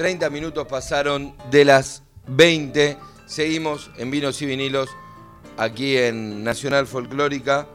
30 0.00 0.30
minutos 0.30 0.66
pasaron 0.66 1.34
de 1.50 1.62
las 1.62 2.02
20. 2.26 2.96
Seguimos 3.26 3.90
en 3.98 4.10
Vinos 4.10 4.40
y 4.40 4.46
Vinilos 4.46 4.88
aquí 5.58 5.94
en 5.98 6.42
Nacional 6.42 6.86
Folclórica. 6.86 7.68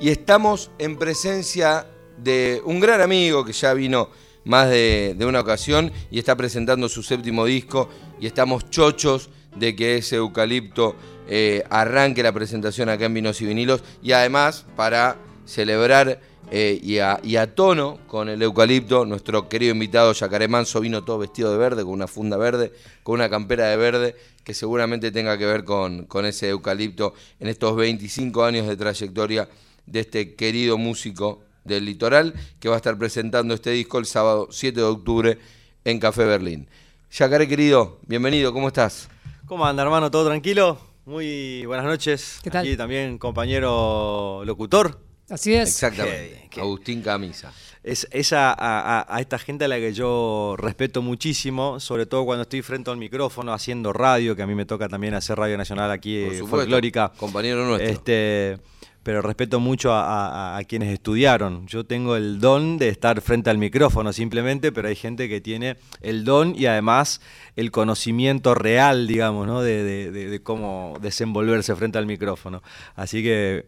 Y 0.00 0.10
estamos 0.10 0.70
en 0.78 0.96
presencia 0.96 1.84
de 2.16 2.62
un 2.64 2.78
gran 2.78 3.00
amigo 3.00 3.44
que 3.44 3.52
ya 3.52 3.74
vino 3.74 4.08
más 4.44 4.70
de, 4.70 5.16
una 5.26 5.40
ocasión 5.40 5.90
y 6.12 6.20
está 6.20 6.36
presentando 6.36 6.88
su 6.88 7.02
séptimo 7.02 7.44
disco. 7.44 7.88
Y 8.20 8.28
estamos 8.28 8.70
chochos 8.70 9.28
de 9.56 9.74
que 9.74 9.96
ese 9.96 10.14
eucalipto 10.14 10.94
eh, 11.28 11.64
arranque 11.70 12.22
la 12.22 12.30
presentación 12.30 12.88
acá 12.88 13.06
en 13.06 13.14
Vinos 13.14 13.42
y 13.42 13.46
Vinilos. 13.46 13.82
Y 14.00 14.12
además 14.12 14.64
para 14.76 15.16
celebrar 15.44 16.20
eh, 16.50 16.80
y, 16.82 16.98
a, 16.98 17.54
tono 17.54 17.98
con 18.06 18.28
el 18.28 18.40
eucalipto, 18.40 19.04
nuestro 19.04 19.48
querido 19.48 19.72
invitado 19.72 20.12
Yacaré 20.14 20.48
Manso 20.48 20.80
vino 20.80 21.04
todo 21.04 21.18
vestido 21.18 21.52
de 21.52 21.58
verde, 21.58 21.82
con 21.82 21.92
una 21.92 22.06
funda 22.06 22.38
verde, 22.38 22.72
con 23.02 23.16
una 23.16 23.28
campera 23.28 23.66
de 23.66 23.76
verde, 23.76 24.16
que 24.44 24.54
seguramente 24.54 25.10
tenga 25.10 25.36
que 25.36 25.44
ver 25.44 25.64
con, 25.64 26.04
con 26.06 26.24
ese 26.24 26.48
eucalipto 26.48 27.12
en 27.38 27.48
estos 27.48 27.76
25 27.76 28.44
años 28.44 28.66
de 28.66 28.76
trayectoria 28.76 29.48
de 29.84 30.00
este 30.00 30.34
querido 30.36 30.78
músico 30.78 31.42
del 31.64 31.84
litoral, 31.84 32.32
que 32.60 32.70
va 32.70 32.76
a 32.76 32.78
estar 32.78 32.96
presentando 32.96 33.52
este 33.52 33.70
disco 33.70 33.98
el 33.98 34.06
sábado 34.06 34.48
7 34.50 34.80
de 34.80 34.86
octubre 34.86 35.38
en 35.84 35.98
Café 35.98 36.24
Berlín. 36.24 36.66
Yacaré 37.12 37.46
querido, 37.46 37.98
bienvenido, 38.06 38.54
¿cómo 38.54 38.68
estás? 38.68 39.10
¿Cómo 39.44 39.66
anda 39.66 39.82
hermano? 39.82 40.10
¿Todo 40.10 40.26
tranquilo? 40.26 40.78
Muy 41.04 41.66
buenas 41.66 41.84
noches. 41.84 42.38
¿Qué 42.42 42.50
tal? 42.50 42.66
Aquí 42.66 42.76
también 42.76 43.18
compañero 43.18 44.42
locutor 44.46 45.07
Así 45.30 45.54
es. 45.54 45.68
Exactamente. 45.68 46.48
Agustín 46.58 47.02
Camisa. 47.02 47.52
Es 47.82 48.08
esa 48.10 48.54
a, 48.58 49.20
esta 49.20 49.38
gente 49.38 49.64
a 49.64 49.68
la 49.68 49.76
que 49.76 49.92
yo 49.92 50.56
respeto 50.58 51.00
muchísimo, 51.00 51.80
sobre 51.80 52.06
todo 52.06 52.24
cuando 52.24 52.42
estoy 52.42 52.62
frente 52.62 52.90
al 52.90 52.96
micrófono 52.96 53.52
haciendo 53.52 53.92
radio, 53.92 54.34
que 54.34 54.42
a 54.42 54.46
mí 54.46 54.54
me 54.54 54.66
toca 54.66 54.88
también 54.88 55.14
hacer 55.14 55.38
radio 55.38 55.56
nacional 55.56 55.90
aquí 55.90 56.16
eh, 56.16 56.42
folclórica. 56.46 57.12
Compañero 57.16 57.64
nuestro. 57.66 57.88
Este, 57.88 58.58
pero 59.02 59.22
respeto 59.22 59.60
mucho 59.60 59.92
a, 59.94 60.60
quienes 60.68 60.92
estudiaron. 60.92 61.66
Yo 61.66 61.86
tengo 61.86 62.16
el 62.16 62.40
don 62.40 62.76
de 62.76 62.88
estar 62.88 63.20
frente 63.22 63.48
al 63.48 63.56
micrófono 63.56 64.12
simplemente, 64.12 64.70
pero 64.72 64.88
hay 64.88 64.96
gente 64.96 65.28
que 65.28 65.40
tiene 65.40 65.76
el 66.02 66.24
don 66.24 66.54
y 66.54 66.66
además 66.66 67.22
el 67.56 67.70
conocimiento 67.70 68.54
real, 68.54 69.06
digamos, 69.06 69.46
¿no? 69.46 69.62
de, 69.62 70.10
de 70.10 70.42
cómo 70.42 70.98
desenvolverse 71.00 71.74
frente 71.74 71.96
al 71.96 72.06
micrófono. 72.06 72.62
Así 72.96 73.22
que 73.22 73.64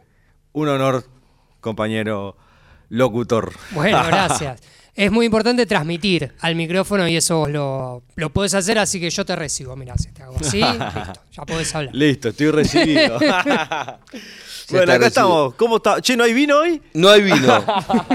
un 0.53 0.69
honor 0.69 1.05
compañero 1.61 2.36
locutor. 2.91 3.53
Bueno, 3.70 4.03
gracias. 4.06 4.61
es 4.94 5.11
muy 5.11 5.25
importante 5.25 5.64
transmitir 5.64 6.33
al 6.41 6.55
micrófono 6.56 7.08
y 7.08 7.16
eso 7.16 7.47
lo, 7.47 8.03
lo 8.16 8.30
puedes 8.30 8.53
hacer, 8.55 8.78
así 8.78 9.00
que 9.00 9.08
yo 9.08 9.25
te 9.25 9.34
recibo. 9.34 9.75
Mira, 9.77 9.97
si 9.97 10.11
te 10.12 10.22
hago 10.22 10.36
así, 10.38 10.58
listo, 10.62 11.12
ya 11.33 11.42
podés 11.47 11.75
hablar. 11.75 11.94
Listo, 11.94 12.28
estoy 12.28 12.50
recibido. 12.50 13.19
bueno, 14.70 14.92
acá 14.92 15.06
estamos. 15.06 15.55
¿Cómo 15.55 15.77
está? 15.77 16.03
Che, 16.03 16.16
¿no 16.16 16.25
hay 16.25 16.34
vino 16.34 16.58
hoy? 16.58 16.83
No 16.92 17.08
hay 17.08 17.22
vino. 17.22 17.64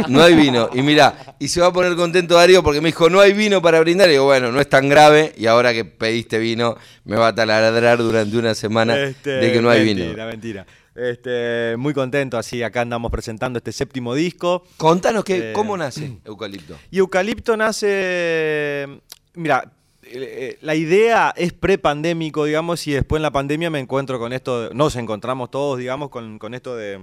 No 0.10 0.22
hay 0.22 0.36
vino. 0.36 0.70
Y 0.74 0.82
mira, 0.82 1.36
y 1.40 1.48
se 1.48 1.62
va 1.62 1.68
a 1.68 1.74
poner 1.74 1.96
contento 1.96 2.36
Darío 2.36 2.62
porque 2.62 2.82
me 2.82 2.90
dijo, 2.90 3.10
no 3.10 3.20
hay 3.20 3.34
vino 3.34 3.62
para 3.62 3.80
brindar. 3.80 4.10
Y 4.10 4.14
digo, 4.14 4.26
bueno, 4.26 4.52
no 4.52 4.60
es 4.60 4.70
tan 4.70 4.90
grave. 4.90 5.34
Y 5.38 5.48
ahora 5.48 5.74
que 5.74 5.86
pediste 5.86 6.38
vino, 6.38 6.78
me 7.06 7.16
va 7.16 7.30
a 7.30 7.36
taladrar 7.36 7.98
durante 7.98 8.38
una 8.38 8.54
semana 8.54 8.98
este, 8.98 9.32
de 9.32 9.54
que 9.54 9.62
no 9.62 9.70
hay 9.70 9.84
vino. 9.84 10.04
Mentira, 10.04 10.26
mentira. 10.28 10.66
Este, 10.96 11.76
muy 11.78 11.94
contento, 11.94 12.38
así 12.38 12.64
acá 12.64 12.82
andamos 12.82 13.12
presentando 13.12 13.58
este 13.58 13.74
séptimo 13.74 14.16
disco. 14.16 14.64
Contanos 14.78 15.26
que, 15.26 15.52
eh, 15.52 15.54
cómo 15.54 15.76
nace 15.76 16.20
Eucalipto. 16.24 16.78
Y 16.90 17.00
Eucalipto 17.00 17.58
nace, 17.58 18.88
mira, 19.34 19.74
eh, 20.04 20.58
la 20.62 20.74
idea 20.76 21.34
es 21.36 21.52
pre-pandémico, 21.52 22.46
digamos, 22.46 22.88
y 22.88 22.94
después 22.94 23.20
en 23.20 23.24
la 23.24 23.32
pandemia 23.32 23.70
me 23.70 23.80
encuentro 23.80 24.20
con 24.20 24.32
esto, 24.32 24.70
nos 24.74 24.96
encontramos 24.96 25.52
todos, 25.52 25.80
digamos, 25.80 26.10
con, 26.10 26.40
con 26.40 26.54
esto 26.54 26.78
de, 26.78 27.00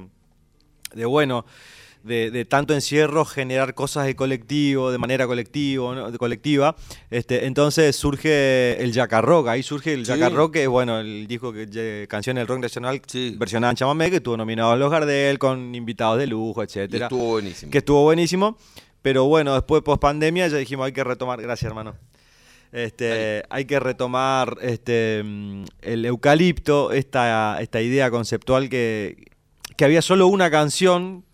de 0.94 1.04
bueno, 1.04 1.44
de, 2.02 2.44
tanto 2.44 2.74
encierro 2.74 3.24
generar 3.24 3.74
cosas 3.74 4.06
de 4.06 4.16
colectivo, 4.16 4.90
de 4.90 4.98
manera 4.98 5.26
colectivo, 5.26 6.10
de 6.10 6.18
colectiva. 6.18 6.76
Este, 7.10 7.46
entonces 7.46 7.94
surge 7.96 8.82
el 8.82 8.92
Rock, 9.22 9.48
ahí 9.48 9.62
surge 9.62 9.92
el 9.94 10.06
sí. 10.06 10.12
Rock, 10.30 10.54
que 10.54 10.62
es 10.64 10.68
bueno, 10.68 11.00
el 11.00 11.26
disco 11.26 11.52
que 11.52 12.06
canciones 12.08 12.42
del 12.42 12.48
rock 12.48 12.60
nacional 12.60 13.02
sí. 13.06 13.34
versionada 13.38 13.72
en 13.72 13.76
chamamé, 13.76 14.10
que 14.10 14.16
estuvo 14.16 14.36
nominado 14.36 14.72
a 14.72 14.76
los 14.76 14.90
Gardel 14.90 15.38
con 15.38 15.74
invitados 15.74 16.18
de 16.18 16.26
lujo, 16.26 16.62
etcétera. 16.62 17.06
estuvo 17.06 17.30
buenísimo. 17.30 17.70
Que 17.70 17.78
estuvo 17.78 18.02
buenísimo. 18.02 18.56
Pero 19.02 19.24
bueno, 19.24 19.54
después 19.54 19.82
post 19.82 20.00
pandemia 20.00 20.46
ya 20.46 20.56
dijimos 20.56 20.86
hay 20.86 20.92
que 20.92 21.04
retomar, 21.04 21.42
gracias 21.42 21.69
hermano. 21.69 21.96
Este, 22.70 23.42
hay 23.50 23.66
que 23.66 23.78
retomar 23.80 24.56
este, 24.62 25.19
el 25.19 26.04
eucalipto, 26.06 26.92
esta, 26.92 27.60
esta 27.60 27.82
idea 27.82 28.10
conceptual 28.10 28.70
que, 28.70 29.26
que 29.76 29.84
había 29.84 30.00
solo 30.00 30.26
una 30.26 30.50
canción 30.50 31.24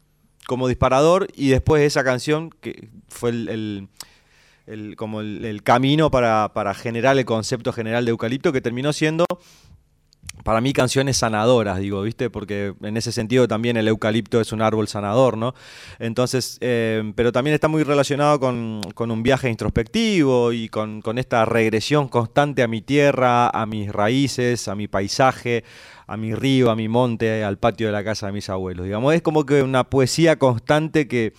como 0.49 0.67
disparador 0.67 1.29
y 1.37 1.51
después 1.51 1.83
esa 1.83 2.03
canción 2.03 2.49
que 2.49 2.89
fue 3.09 3.29
el, 3.29 3.87
como 4.97 5.21
el, 5.21 5.63
camino 5.63 6.11
para, 6.11 6.73
generar 6.75 7.19
el 7.19 7.27
concepto 7.27 7.71
general 7.71 8.07
de 8.07 8.13
eucalipto 8.13 8.51
que 8.51 8.63
terminó 8.63 8.95
siendo 8.95 9.27
para 10.45 10.61
mí 10.61 10.73
canciones 10.73 11.17
sanadoras, 11.17 11.79
digo, 11.79 12.03
¿viste? 12.03 12.31
Porque 12.31 12.75
en 12.83 12.97
ese 12.97 13.13
sentido 13.13 13.49
también 13.49 13.77
el 13.77 13.89
eucalipto 13.89 14.41
es 14.41 14.53
un 14.53 14.63
árbol 14.63 14.89
sanador, 14.89 15.37
¿no? 15.37 15.55
Entonces, 15.99 16.59
eh, 16.61 17.13
pero 17.15 17.33
también 17.33 17.55
está 17.55 17.69
muy 17.69 17.83
relacionado 17.83 18.41
con, 18.41 18.81
un 19.11 19.23
viaje 19.23 19.49
introspectivo 19.49 20.53
y 20.53 20.69
con, 20.69 21.03
con, 21.03 21.19
esta 21.19 21.45
regresión 21.45 22.09
constante 22.09 22.63
a 22.63 22.69
mi 22.69 22.81
tierra, 22.81 23.49
a 23.49 23.67
mis 23.67 23.93
raíces, 23.93 24.69
a 24.69 24.75
mi 24.75 24.89
paisaje, 24.89 25.65
a 26.07 26.17
mi 26.17 26.35
río, 26.35 26.71
a 26.71 26.77
mi 26.77 26.89
monte, 26.89 27.45
al 27.45 27.59
patio 27.59 27.87
de 27.87 27.93
la 27.93 28.05
casa 28.05 28.27
de 28.27 28.33
mis 28.33 28.49
abuelos. 28.49 28.87
Digamos, 28.87 29.15
es 29.15 29.23
como 29.23 29.45
que 29.45 29.63
una 29.63 29.85
poesía 29.85 30.39
constante 30.39 31.07
que, 31.07 31.33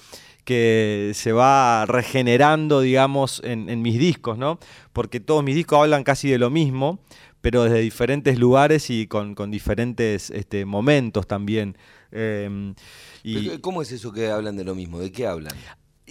que 0.50 1.12
se 1.14 1.32
va 1.32 1.86
regenerando, 1.86 2.82
digamos, 2.82 3.40
en, 3.44 3.82
mis 3.84 4.00
discos, 4.00 4.38
¿no? 4.38 4.58
Porque 4.94 5.20
todos 5.20 5.44
mis 5.44 5.54
discos 5.54 5.80
hablan 5.80 6.04
casi 6.04 6.28
de 6.28 6.40
lo 6.40 6.50
mismo, 6.50 7.00
pero 7.42 7.64
desde 7.64 7.80
diferentes 7.80 8.38
lugares 8.38 8.90
y 8.90 9.08
con, 9.08 9.36
diferentes 9.52 10.30
este, 10.30 10.66
momentos 10.66 11.28
también. 11.28 11.78
Em, 12.12 12.76
y... 13.24 13.58
¿Cómo 13.60 13.82
es 13.82 13.92
eso 13.92 14.12
que 14.12 14.30
hablan 14.30 14.56
de 14.58 14.64
lo 14.64 14.76
mismo? 14.76 15.00
¿De 15.00 15.12
qué 15.12 15.28
hablan? 15.28 15.54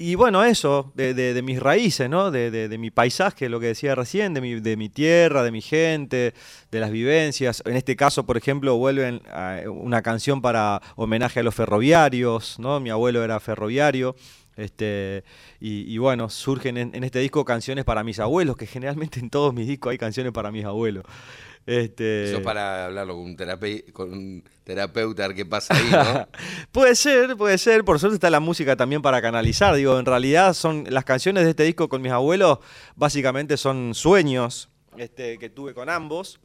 y 0.01 0.15
bueno, 0.15 0.45
eso, 0.45 0.93
de, 0.95 1.41
mis 1.43 1.59
raíces, 1.59 2.09
¿no? 2.09 2.31
De, 2.31 2.77
mi 2.79 2.93
paisaje, 2.93 3.49
lo 3.49 3.59
que 3.59 3.67
decía 3.67 3.97
recién, 3.97 4.33
de 4.33 4.41
mi, 4.41 4.61
de 4.61 4.77
mi 4.77 4.89
tierra, 4.89 5.43
de 5.43 5.51
mi 5.51 5.61
gente, 5.61 6.35
de 6.71 6.81
las 6.81 6.93
vivencias. 6.93 7.65
En 7.67 7.75
este 7.75 7.97
caso, 7.97 8.25
por 8.25 8.37
ejemplo, 8.37 8.77
vuelven 8.77 9.21
una 9.67 10.01
canción 10.03 10.41
para 10.41 10.81
homenaje 10.95 11.41
a 11.41 11.43
los 11.43 11.55
ferroviarios, 11.57 12.61
¿no? 12.61 12.79
Mi 12.79 12.91
abuelo 12.91 13.25
era 13.25 13.41
ferroviario. 13.41 14.15
Este, 14.59 15.23
y, 15.61 15.97
bueno, 15.99 16.29
surgen 16.29 16.77
en, 16.77 17.05
este 17.05 17.21
disco 17.21 17.45
canciones 17.45 17.85
para 17.85 18.03
mis 18.03 18.19
abuelos, 18.19 18.57
que 18.57 18.67
generalmente 18.67 19.21
en 19.21 19.31
todos 19.31 19.55
mis 19.55 19.69
discos 19.69 19.93
hay 19.93 19.99
canciones 19.99 20.33
para 20.33 20.51
mis 20.51 20.65
abuelos. 20.65 21.05
Este... 21.65 22.25
Eso 22.33 22.43
para 22.43 22.87
hablarlo 22.87 23.15
con 23.15 23.23
un, 23.23 23.37
con 23.93 24.13
un 24.13 24.45
terapeuta, 24.65 25.33
qué 25.33 25.47
pasa 25.47 25.77
ahí, 25.77 25.91
¿no? 25.93 26.27
puede 26.73 26.97
ser, 26.97 27.37
puede 27.37 27.57
ser. 27.57 27.85
Por 27.85 28.01
suerte 28.01 28.15
está 28.15 28.31
la 28.31 28.41
música 28.41 28.75
también 28.75 29.01
para 29.01 29.23
canalizar. 29.23 29.77
Digo, 29.77 29.97
en 29.97 30.07
realidad 30.07 30.55
son 30.55 30.85
las 30.89 31.05
canciones 31.05 31.45
de 31.45 31.51
este 31.51 31.63
disco 31.63 31.89
con 31.89 32.03
mis 32.03 32.11
abuelos, 32.11 32.59
básicamente 32.97 33.57
son 33.57 33.95
sueños 33.95 34.71
este, 34.97 35.39
que 35.39 35.51
tuve 35.51 35.73
con 35.73 35.89
ambos. 35.89 36.41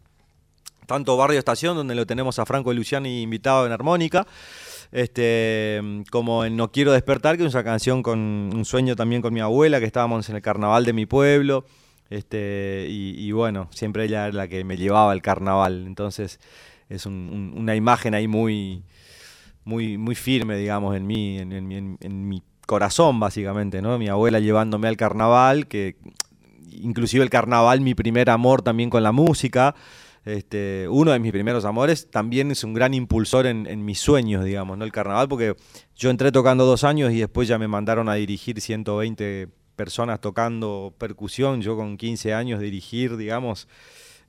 Tanto 0.85 1.17
Barrio 1.17 1.39
Estación, 1.39 1.75
donde 1.75 1.95
lo 1.95 2.05
tenemos 2.05 2.37
a 2.37 2.45
Franco 2.45 2.73
Luciani 2.73 3.23
invitado 3.23 3.65
en 3.65 3.71
armónica, 3.71 4.27
este, 4.93 5.81
como 6.11 6.45
en 6.45 6.55
No 6.55 6.71
Quiero 6.71 6.91
Despertar, 6.91 7.35
que 7.35 7.45
es 7.45 7.53
una 7.53 7.63
canción 7.63 8.03
con 8.03 8.19
un 8.19 8.63
sueño 8.63 8.95
también 8.95 9.23
con 9.23 9.33
mi 9.33 9.39
abuela, 9.39 9.79
que 9.79 9.87
estábamos 9.87 10.29
en 10.29 10.35
el 10.35 10.41
carnaval 10.43 10.85
de 10.85 10.93
mi 10.93 11.07
pueblo. 11.07 11.65
Este, 12.11 12.85
y, 12.87 13.31
bueno, 13.31 13.69
siempre 13.71 14.05
ella 14.05 14.27
era 14.27 14.37
la 14.37 14.47
que 14.47 14.63
me 14.63 14.77
llevaba 14.77 15.11
al 15.11 15.23
carnaval. 15.23 15.87
Entonces 15.87 16.39
es 16.89 17.07
una 17.07 17.75
imagen 17.75 18.13
ahí 18.13 18.27
muy, 18.27 18.83
muy, 19.65 19.97
muy 19.97 20.13
firme, 20.13 20.57
digamos, 20.57 20.95
en 20.95 21.07
mí, 21.07 21.39
en, 21.39 22.27
mi 22.29 22.43
corazón, 22.67 23.19
básicamente, 23.19 23.81
¿no? 23.81 23.97
Mi 23.97 24.09
abuela 24.09 24.39
llevándome 24.39 24.87
al 24.89 24.95
carnaval, 24.95 25.67
que 25.67 25.95
inclusive 26.69 27.23
el 27.23 27.31
carnaval, 27.31 27.81
mi 27.81 27.95
primer 27.95 28.29
amor 28.29 28.61
también 28.61 28.91
con 28.91 29.01
la 29.01 29.11
música. 29.11 29.73
Este, 30.25 30.87
uno 30.89 31.11
de 31.11 31.19
mis 31.19 31.31
primeros 31.31 31.65
amores, 31.65 32.09
también 32.09 32.51
es 32.51 32.63
un 32.63 32.73
gran 32.73 32.93
impulsor 32.93 33.45
en, 33.45 33.85
mis 33.85 33.99
sueños, 33.99 34.45
digamos, 34.45 34.77
¿no? 34.77 34.85
El 34.85 34.91
carnaval, 34.91 35.27
porque 35.27 35.55
yo 35.95 36.09
entré 36.09 36.31
tocando 36.31 36.65
dos 36.65 36.83
años 36.85 37.11
y 37.11 37.19
después 37.19 37.47
ya 37.47 37.57
me 37.57 37.67
mandaron 37.67 38.07
a 38.07 38.13
dirigir 38.13 38.61
120 38.61 39.49
personas 39.75 40.21
tocando 40.21 40.93
percusión, 40.97 41.61
yo 41.61 41.75
con 41.75 41.97
15 41.97 42.33
años 42.33 42.59
dirigir, 42.61 43.17
digamos, 43.17 43.67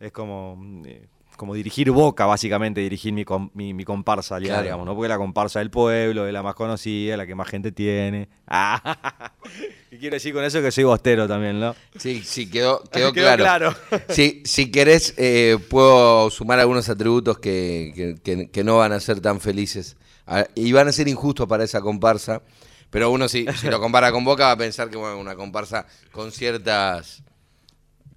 es 0.01 0.11
como... 0.11 0.83
Eh, 0.85 1.07
como 1.37 1.55
dirigir 1.55 1.91
Boca, 1.91 2.27
básicamente, 2.27 2.81
dirigir 2.81 3.13
mi, 3.13 3.25
com- 3.25 3.51
mi, 3.55 3.75
mi 3.75 3.85
comparsa, 3.85 4.39
Claro. 4.41 4.63
digamos, 4.63 4.87
¿no? 4.87 4.95
Porque 4.95 5.09
la 5.09 5.17
comparsa 5.19 5.59
del 5.59 5.71
pueblo, 5.71 6.27
es 6.27 6.33
la 6.33 6.43
más 6.43 6.55
conocida, 6.55 7.17
la 7.17 7.27
que 7.27 7.35
más 7.35 7.49
gente 7.49 7.73
tiene. 7.73 8.29
Ah, 8.47 9.33
y 9.91 9.99
quiero 9.99 10.15
decir 10.15 10.33
con 10.33 10.45
eso 10.45 10.61
que 10.63 10.71
soy 10.73 10.85
bostero 10.85 11.27
también, 11.29 11.59
¿no? 11.61 11.75
Sí, 11.99 12.23
sí, 12.25 12.49
quedó, 12.51 12.83
quedó, 12.93 13.13
Quedó 13.13 13.25
claro. 13.37 13.75
claro. 13.91 14.01
Sí, 14.09 14.43
si 14.45 14.71
querés, 14.71 15.15
eh, 15.17 15.59
puedo 15.71 16.31
sumar 16.31 16.59
algunos 16.61 16.89
atributos 16.89 17.39
que, 17.39 17.93
que- 17.95 18.15
que- 18.23 18.51
que 18.51 18.65
no 18.65 18.79
van 18.79 18.93
a 18.93 19.01
ser 19.01 19.21
tan 19.21 19.41
felices 19.41 19.97
Ah, 20.27 20.47
y 20.55 20.73
van 20.73 20.89
a 20.89 20.93
ser 20.93 21.07
injustos 21.09 21.47
para 21.47 21.65
esa 21.65 21.83
comparsa. 21.83 22.41
Pero 22.89 23.11
uno, 23.11 23.29
si, 23.29 23.45
si 23.61 23.69
lo 23.69 23.79
compara 23.81 24.11
con 24.13 24.25
Boca, 24.25 24.45
va 24.47 24.53
a 24.53 24.57
pensar 24.57 24.89
que 24.89 24.97
bueno, 24.97 25.19
una 25.19 25.35
comparsa 25.35 25.85
con 26.13 26.33
ciertas 26.33 27.23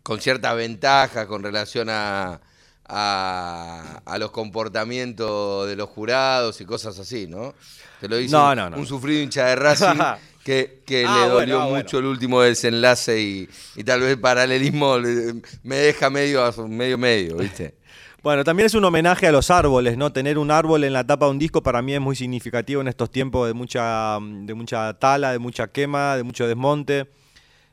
con 0.04 0.22
ciertas 0.22 0.56
ventajas 0.56 1.26
con 1.26 1.44
relación 1.44 1.90
a, 1.90 2.40
a, 2.90 4.02
a 4.06 4.18
los 4.18 4.32
comportamientos 4.32 5.68
de 5.68 5.76
los 5.76 5.90
jurados 5.90 6.60
y 6.62 6.66
cosas 6.66 6.98
así, 7.00 7.28
¿no? 7.28 7.54
Te 8.00 8.08
lo 8.08 8.18
dice 8.18 8.32
No, 8.36 8.50
un, 8.52 8.56
no, 8.56 8.70
no. 8.70 8.78
un 8.78 8.86
sufrido 8.86 9.22
hincha 9.22 9.46
de 9.46 9.56
Racing 9.56 10.00
que, 10.44 10.82
que 10.86 11.06
Ah, 11.08 11.24
le 11.26 11.30
dolió 11.30 11.62
ah, 11.62 11.66
bueno. 11.66 11.84
mucho 11.84 12.00
el 12.00 12.06
último 12.06 12.42
desenlace 12.42 13.20
y, 13.22 13.50
y 13.76 13.84
tal 13.84 14.02
vez 14.02 14.12
el 14.12 14.20
paralelismo 14.20 14.98
le- 14.98 15.42
me 15.64 15.76
deja 15.78 16.10
medio 16.10 16.52
medio 16.68 16.98
medio, 16.98 17.38
¿viste? 17.38 17.76
Bueno, 18.24 18.44
también 18.44 18.66
es 18.66 18.74
un 18.74 18.84
homenaje 18.84 19.28
a 19.28 19.32
los 19.32 19.50
árboles, 19.52 19.96
¿no? 19.96 20.12
Tener 20.12 20.38
un 20.38 20.52
árbol 20.52 20.84
en 20.84 20.92
la 20.92 21.06
tapa 21.06 21.26
de 21.28 21.32
un 21.32 21.40
disco 21.40 21.62
para 21.64 21.82
mí 21.82 21.94
es 21.94 22.02
muy 22.02 22.14
significativo 22.16 22.82
en 22.82 22.88
estos 22.90 23.10
tiempos 23.10 23.48
de 23.48 23.54
mucha, 23.54 24.18
de 24.20 24.54
mucha 24.54 24.94
tala, 24.96 25.32
de 25.32 25.40
mucha 25.40 25.68
quema, 25.68 26.18
de 26.18 26.24
mucho 26.24 26.46
desmonte. 26.46 27.08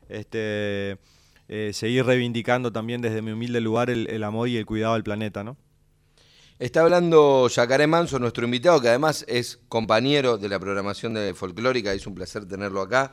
Este, 0.08 0.98
eh, 1.48 1.72
seguir 1.72 2.04
reivindicando 2.06 2.72
también 2.72 3.00
desde 3.00 3.22
mi 3.22 3.32
humilde 3.32 3.60
lugar 3.60 3.90
el, 3.90 4.24
amor 4.24 4.48
y 4.48 4.56
el 4.56 4.66
cuidado 4.66 4.94
del 4.94 5.04
planeta, 5.04 5.44
¿no? 5.44 5.56
Está 6.58 6.82
hablando 6.82 7.48
Yacaré 7.48 7.86
Manso, 7.86 8.18
nuestro 8.18 8.44
invitado, 8.44 8.80
que 8.80 8.88
además 8.88 9.24
es 9.28 9.58
compañero 9.68 10.38
de 10.38 10.48
la 10.48 10.60
programación 10.60 11.14
de 11.14 11.34
Folclórica, 11.34 11.92
es 11.92 12.06
un 12.06 12.14
placer 12.14 12.46
tenerlo 12.46 12.80
acá. 12.80 13.12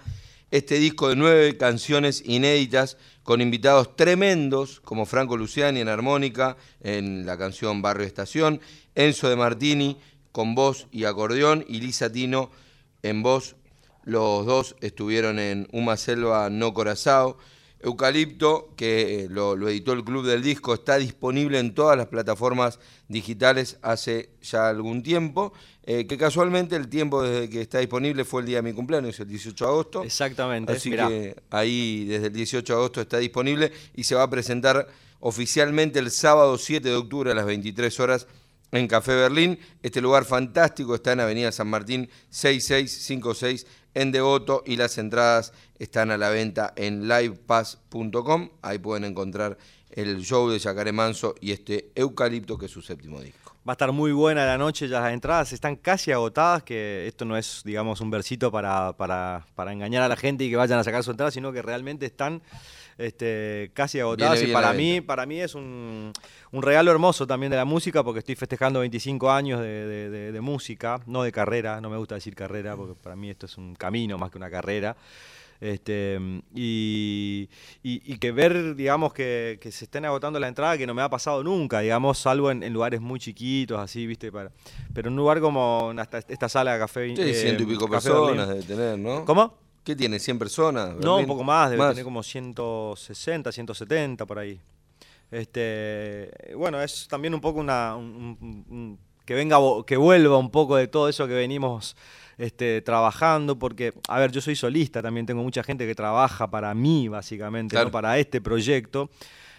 Este 0.52 0.76
disco 0.76 1.10
de 1.10 1.16
nueve 1.16 1.58
canciones 1.58 2.22
inéditas 2.26 2.98
con 3.24 3.42
invitados 3.42 3.96
tremendos, 3.96 4.80
como 4.82 5.06
Franco 5.06 5.38
Luciani 5.38 5.80
en 5.80 5.88
armónica, 5.88 6.58
en 6.82 7.26
la 7.26 7.38
canción 7.38 7.82
Barrio 7.82 8.06
Estación, 8.06 8.62
Enzo 8.94 9.30
de 9.30 9.36
Martini 9.36 9.98
con 10.32 10.56
voz 10.56 10.88
y 10.92 11.06
acordeón, 11.06 11.66
y 11.68 11.82
Lisa 11.82 12.12
Tino 12.12 12.52
en 13.04 13.24
voz. 13.24 13.56
Los 14.04 14.46
dos 14.46 14.76
estuvieron 14.82 15.40
en 15.40 15.68
Uma 15.72 15.98
Selva 15.98 16.50
No 16.50 16.74
Corazao. 16.74 17.38
Eucalipto, 17.84 18.74
que 18.76 19.24
eh, 19.24 19.28
lo, 19.30 19.56
lo 19.56 19.70
editó 19.70 19.94
el 19.94 20.04
Club 20.04 20.26
del 20.26 20.42
Disco, 20.42 20.74
está 20.74 20.98
disponible 20.98 21.60
en 21.60 21.74
todas 21.74 21.98
las 21.98 22.08
plataformas 22.08 22.80
digitales 23.08 23.78
hace 23.82 24.30
ya 24.42 24.70
algún 24.70 25.04
tiempo, 25.04 25.54
eh, 25.84 26.06
que 26.08 26.18
casualmente 26.18 26.76
el 26.76 26.88
tiempo 26.88 27.24
desde 27.24 27.50
que 27.50 27.62
está 27.62 27.80
disponible 27.80 28.24
fue 28.24 28.42
el 28.42 28.48
día 28.48 28.58
de 28.58 28.62
mi 28.62 28.74
cumpleaños, 28.74 29.20
el 29.20 29.28
18 29.28 29.66
de 29.66 29.72
agosto. 29.72 30.04
Exactamente. 30.04 30.72
Así 30.72 30.90
mirá. 30.90 31.08
que 31.08 31.36
ahí 31.50 32.06
desde 32.06 32.28
el 32.28 32.34
18 32.34 32.74
de 32.74 32.80
agosto 32.80 33.02
está 33.02 33.18
disponible 33.18 33.72
y 33.96 34.04
se 34.04 34.16
va 34.16 34.24
a 34.24 34.30
presentar 34.30 34.88
oficialmente 35.20 36.00
el 36.00 36.12
sábado 36.12 36.58
7 36.58 36.88
de 36.88 36.96
octubre 36.96 37.32
a 37.32 37.36
las 37.36 37.46
23 37.46 38.00
horas 38.00 38.28
en 38.72 38.88
Café 38.88 39.16
Berlín. 39.16 39.60
Este 39.82 40.02
lugar 40.02 40.26
fantástico 40.26 40.96
está 40.96 41.14
en 41.14 41.22
Avenida 41.22 41.52
San 41.52 41.68
Martín 41.68 42.10
6656 42.30 43.66
en 43.94 44.12
Devoto 44.12 44.64
y 44.66 44.78
las 44.78 44.98
entradas 44.98 45.52
están 45.84 46.12
a 46.12 46.18
la 46.18 46.30
venta 46.30 46.74
en 46.76 47.08
livepass.com. 47.08 48.50
Ahí 48.62 48.78
pueden 48.80 49.04
encontrar 49.04 49.58
el 49.90 50.22
show 50.24 50.50
de 50.50 50.60
Yacaré 50.60 50.92
Manso 50.92 51.36
y 51.42 51.52
este 51.52 51.92
Eucalipto 51.96 52.58
que 52.58 52.66
es 52.68 52.72
su 52.72 52.82
séptimo 52.82 53.20
disco. 53.22 53.56
Va 53.68 53.74
a 53.74 53.76
estar 53.76 53.92
muy 53.92 54.12
buena 54.12 54.44
la 54.46 54.58
noche, 54.58 54.88
ya 54.88 55.02
las 55.02 55.14
entradas 55.14 55.54
están 55.54 55.76
casi 55.76 56.12
agotadas, 56.12 56.64
que 56.64 57.06
esto 57.08 57.26
no 57.26 57.38
es, 57.38 57.62
digamos, 57.64 58.02
un 58.02 58.10
versito 58.10 58.52
para, 58.52 58.94
para, 58.94 59.46
para 59.54 59.72
engañar 59.72 60.02
a 60.02 60.08
la 60.08 60.16
gente 60.16 60.44
y 60.44 60.50
que 60.50 60.56
vayan 60.56 60.80
a 60.80 60.84
sacar 60.84 61.04
su 61.04 61.12
entrada, 61.12 61.30
sino 61.30 61.52
que 61.52 61.62
realmente 61.62 62.08
están 62.08 62.42
este, 62.98 63.70
casi 63.76 64.00
agotadas. 64.00 64.40
Viene 64.40 64.50
y 64.50 64.54
para 64.54 64.74
mí, 64.74 65.02
para 65.02 65.26
mí 65.28 65.40
es 65.42 65.54
un, 65.54 66.12
un 66.52 66.62
regalo 66.64 66.90
hermoso 66.90 67.28
también 67.28 67.52
de 67.52 67.58
la 67.58 67.66
música, 67.66 68.04
porque 68.04 68.20
estoy 68.20 68.36
festejando 68.36 68.80
25 68.80 69.30
años 69.32 69.60
de, 69.60 69.68
de- 69.86 70.10
de- 70.10 70.32
de 70.32 70.42
música, 70.42 71.00
no 71.06 71.22
de 71.22 71.32
carrera, 71.32 71.80
no 71.82 71.90
me 71.92 71.98
gusta 71.98 72.16
decir 72.16 72.34
carrera, 72.36 72.76
porque 72.76 72.96
para 72.96 73.16
mí 73.16 73.30
esto 73.30 73.46
es 73.46 73.58
un 73.60 73.76
camino 73.76 74.18
más 74.18 74.32
que 74.32 74.38
una 74.40 74.50
carrera. 74.50 74.96
Este, 75.62 76.20
y, 76.56 77.48
y- 77.84 78.14
y 78.14 78.18
que 78.18 78.32
ver, 78.32 78.76
digamos, 78.76 79.14
que, 79.14 79.60
que 79.62 79.72
se 79.72 79.86
estén 79.86 80.04
agotando 80.06 80.40
la 80.40 80.48
entrada, 80.48 80.76
que 80.78 80.88
no 80.88 80.94
me 80.96 81.04
ha 81.04 81.10
pasado 81.10 81.44
nunca, 81.44 81.82
digamos, 81.82 82.18
salvo 82.18 82.50
en, 82.50 82.64
en 82.64 82.74
lugares 82.74 83.00
muy 83.00 83.20
chiquitos, 83.20 83.80
así, 83.80 84.08
¿viste? 84.08 84.32
Para, 84.32 84.52
pero 84.94 85.08
en 85.10 85.14
un 85.14 85.18
lugar 85.20 85.40
como 85.40 85.94
esta, 86.02 86.18
esta 86.18 86.50
sala 86.50 86.74
de 86.74 86.80
café. 86.80 87.16
Sí, 87.16 87.22
eh, 87.22 87.34
ciento 87.36 87.62
y 87.64 87.68
pico 87.68 87.88
personas 87.88 88.48
debe 88.50 88.64
tener, 88.64 88.98
¿no? 88.98 89.24
¿Cómo? 89.24 89.54
¿Qué 89.84 89.96
tiene? 89.96 90.18
¿100 90.18 90.38
personas? 90.40 90.96
No, 90.96 91.20
un 91.20 91.28
poco 91.28 91.44
más, 91.44 91.70
debe 91.70 91.80
tener 91.94 92.04
como 92.04 92.24
160, 92.24 93.52
170 93.52 94.26
por 94.26 94.40
ahí. 94.40 94.60
Este, 95.30 96.32
bueno, 96.58 96.82
es 96.82 97.08
también 97.08 97.34
un 97.34 97.40
poco 97.42 97.60
una 97.60 97.96
un- 97.96 98.38
un- 98.42 98.66
un- 98.70 99.00
que 99.32 99.36
venga 99.36 99.58
que 99.88 99.96
vuelva 99.96 100.38
un 100.38 100.52
poco 100.52 100.76
de 100.76 100.88
todo 100.88 101.08
eso 101.08 101.26
que 101.26 101.34
venimos 101.34 101.96
este, 102.38 102.82
trabajando, 102.82 103.58
porque, 103.58 103.94
a 104.10 104.20
ver, 104.20 104.32
yo 104.32 104.42
soy 104.42 104.56
solista, 104.58 105.02
también 105.02 105.26
tengo 105.26 105.42
mucha 105.42 105.64
gente 105.64 105.88
que 105.88 105.96
trabaja 105.96 106.50
para 106.52 106.74
mí, 106.74 107.08
básicamente, 107.08 107.74
Claro. 107.76 107.86
¿no? 107.88 107.92
para 107.92 108.18
este 108.20 108.42
proyecto. 108.42 109.10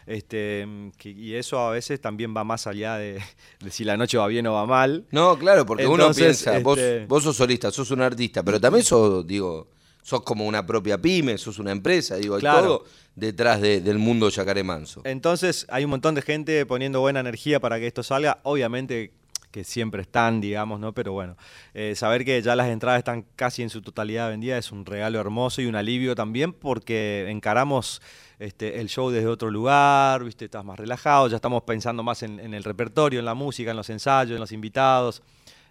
Este, 0.05 0.67
que- 0.99 1.11
y 1.11 1.35
eso 1.35 1.59
a 1.61 1.71
veces 1.71 2.01
también 2.01 2.35
va 2.37 2.45
más 2.45 2.67
allá 2.67 2.97
de, 2.97 3.21
de 3.61 3.71
si 3.71 3.85
la 3.85 3.97
noche 3.97 4.19
va 4.19 4.27
bien 4.27 4.47
o 4.47 4.53
va 4.53 4.67
mal. 4.67 5.07
No, 5.11 5.39
claro, 5.39 5.65
porque 5.65 5.87
uno 5.87 6.11
piensa, 6.13 6.59
vos, 6.59 6.77
este- 6.79 7.07
vos 7.07 7.23
sos 7.23 7.37
solista, 7.37 7.71
sos 7.71 7.91
un 7.93 8.03
artista, 8.03 8.43
pero 8.43 8.61
también 8.61 8.85
sos, 8.85 9.27
digo, 9.27 9.69
sos 10.03 10.23
como 10.23 10.45
una 10.47 10.67
propia 10.67 11.01
pyme, 11.01 11.39
sos 11.39 11.59
una 11.61 11.71
empresa, 11.71 12.17
digo, 12.17 12.35
hay 12.35 12.41
Claro. 12.41 12.63
todo 12.67 12.85
detrás 13.15 13.61
de- 13.61 13.81
del 13.81 13.99
mundo 13.99 14.29
Yacaré 14.29 14.65
Manso. 14.65 15.03
Entonces 15.05 15.67
hay 15.71 15.85
un 15.85 15.91
montón 15.91 16.15
de 16.17 16.23
gente 16.23 16.67
poniendo 16.67 17.01
buena 17.01 17.21
energía 17.21 17.61
para 17.61 17.79
que 17.79 17.87
esto 17.87 18.03
salga. 18.03 18.41
Obviamente 18.43 19.13
que 19.52 19.62
siempre 19.64 20.02
están, 20.02 20.40
digamos, 20.40 20.81
¿no? 20.81 20.93
Pero 20.93 21.12
bueno, 21.12 21.37
eh, 21.75 21.94
saber 21.94 22.25
que 22.25 22.43
ya 22.43 22.56
las 22.56 22.69
entradas 22.69 22.99
están 22.99 23.25
casi 23.37 23.62
en 23.62 23.70
su 23.70 23.82
totalidad 23.82 24.31
vendidas 24.31 24.66
es 24.66 24.72
un 24.72 24.84
regalo 24.84 25.20
hermoso 25.20 25.62
y 25.62 25.66
un 25.66 25.76
alivio 25.76 26.16
también 26.16 26.52
porque 26.52 27.26
encaramos 27.28 28.02
este, 28.40 28.81
el 28.81 28.88
show 28.88 29.10
desde 29.10 29.28
otro 29.28 29.50
lugar, 29.50 30.25
¿viste? 30.25 30.46
Estás 30.46 30.64
más 30.64 30.78
relajado, 30.78 31.28
ya 31.28 31.37
estamos 31.37 31.62
pensando 31.62 32.02
más 32.02 32.25
en, 32.25 32.40
el 32.40 32.64
repertorio, 32.64 33.20
en 33.20 33.25
la 33.26 33.34
música, 33.34 33.70
en 33.70 33.76
los 33.76 33.88
ensayos, 33.90 34.32
en 34.32 34.40
los 34.40 34.50
invitados. 34.50 35.22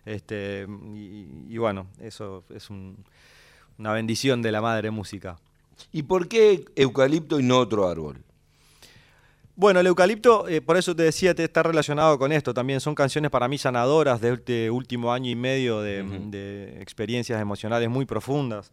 Este, 0.05 0.65
y, 0.95 1.27
y 1.49 1.57
bueno, 1.57 1.87
eso 1.99 2.43
es 2.49 2.69
un- 2.69 2.95
una 3.77 3.93
bendición 3.93 4.41
de 4.41 4.51
la 4.51 4.61
madre 4.61 4.91
música. 4.91 5.37
¿Y 5.91 6.03
por 6.03 6.27
qué 6.27 6.63
eucalipto 6.75 7.39
y 7.39 7.43
no 7.43 7.57
otro 7.57 7.87
árbol? 7.89 8.23
Bueno, 9.56 9.80
el 9.80 9.88
eucalipto, 9.88 10.48
eh, 10.48 10.62
por 10.62 10.77
eso 10.77 10.96
te 10.96 11.03
decía, 11.03 11.36
te 11.36 11.43
está 11.43 11.62
relacionado 11.63 12.17
con 12.17 12.31
esto 12.31 12.53
también. 12.53 12.79
Son 12.79 12.96
canciones 12.96 13.31
para 13.31 13.48
mí 13.48 13.58
sanadoras 13.58 14.22
de 14.22 14.34
este 14.34 14.72
último 14.72 15.12
año 15.12 15.29
y 15.29 15.36
medio 15.36 15.81
de, 15.81 16.77
experiencias 16.81 17.41
emocionales 17.41 17.89
muy 17.89 18.05
profundas. 18.05 18.72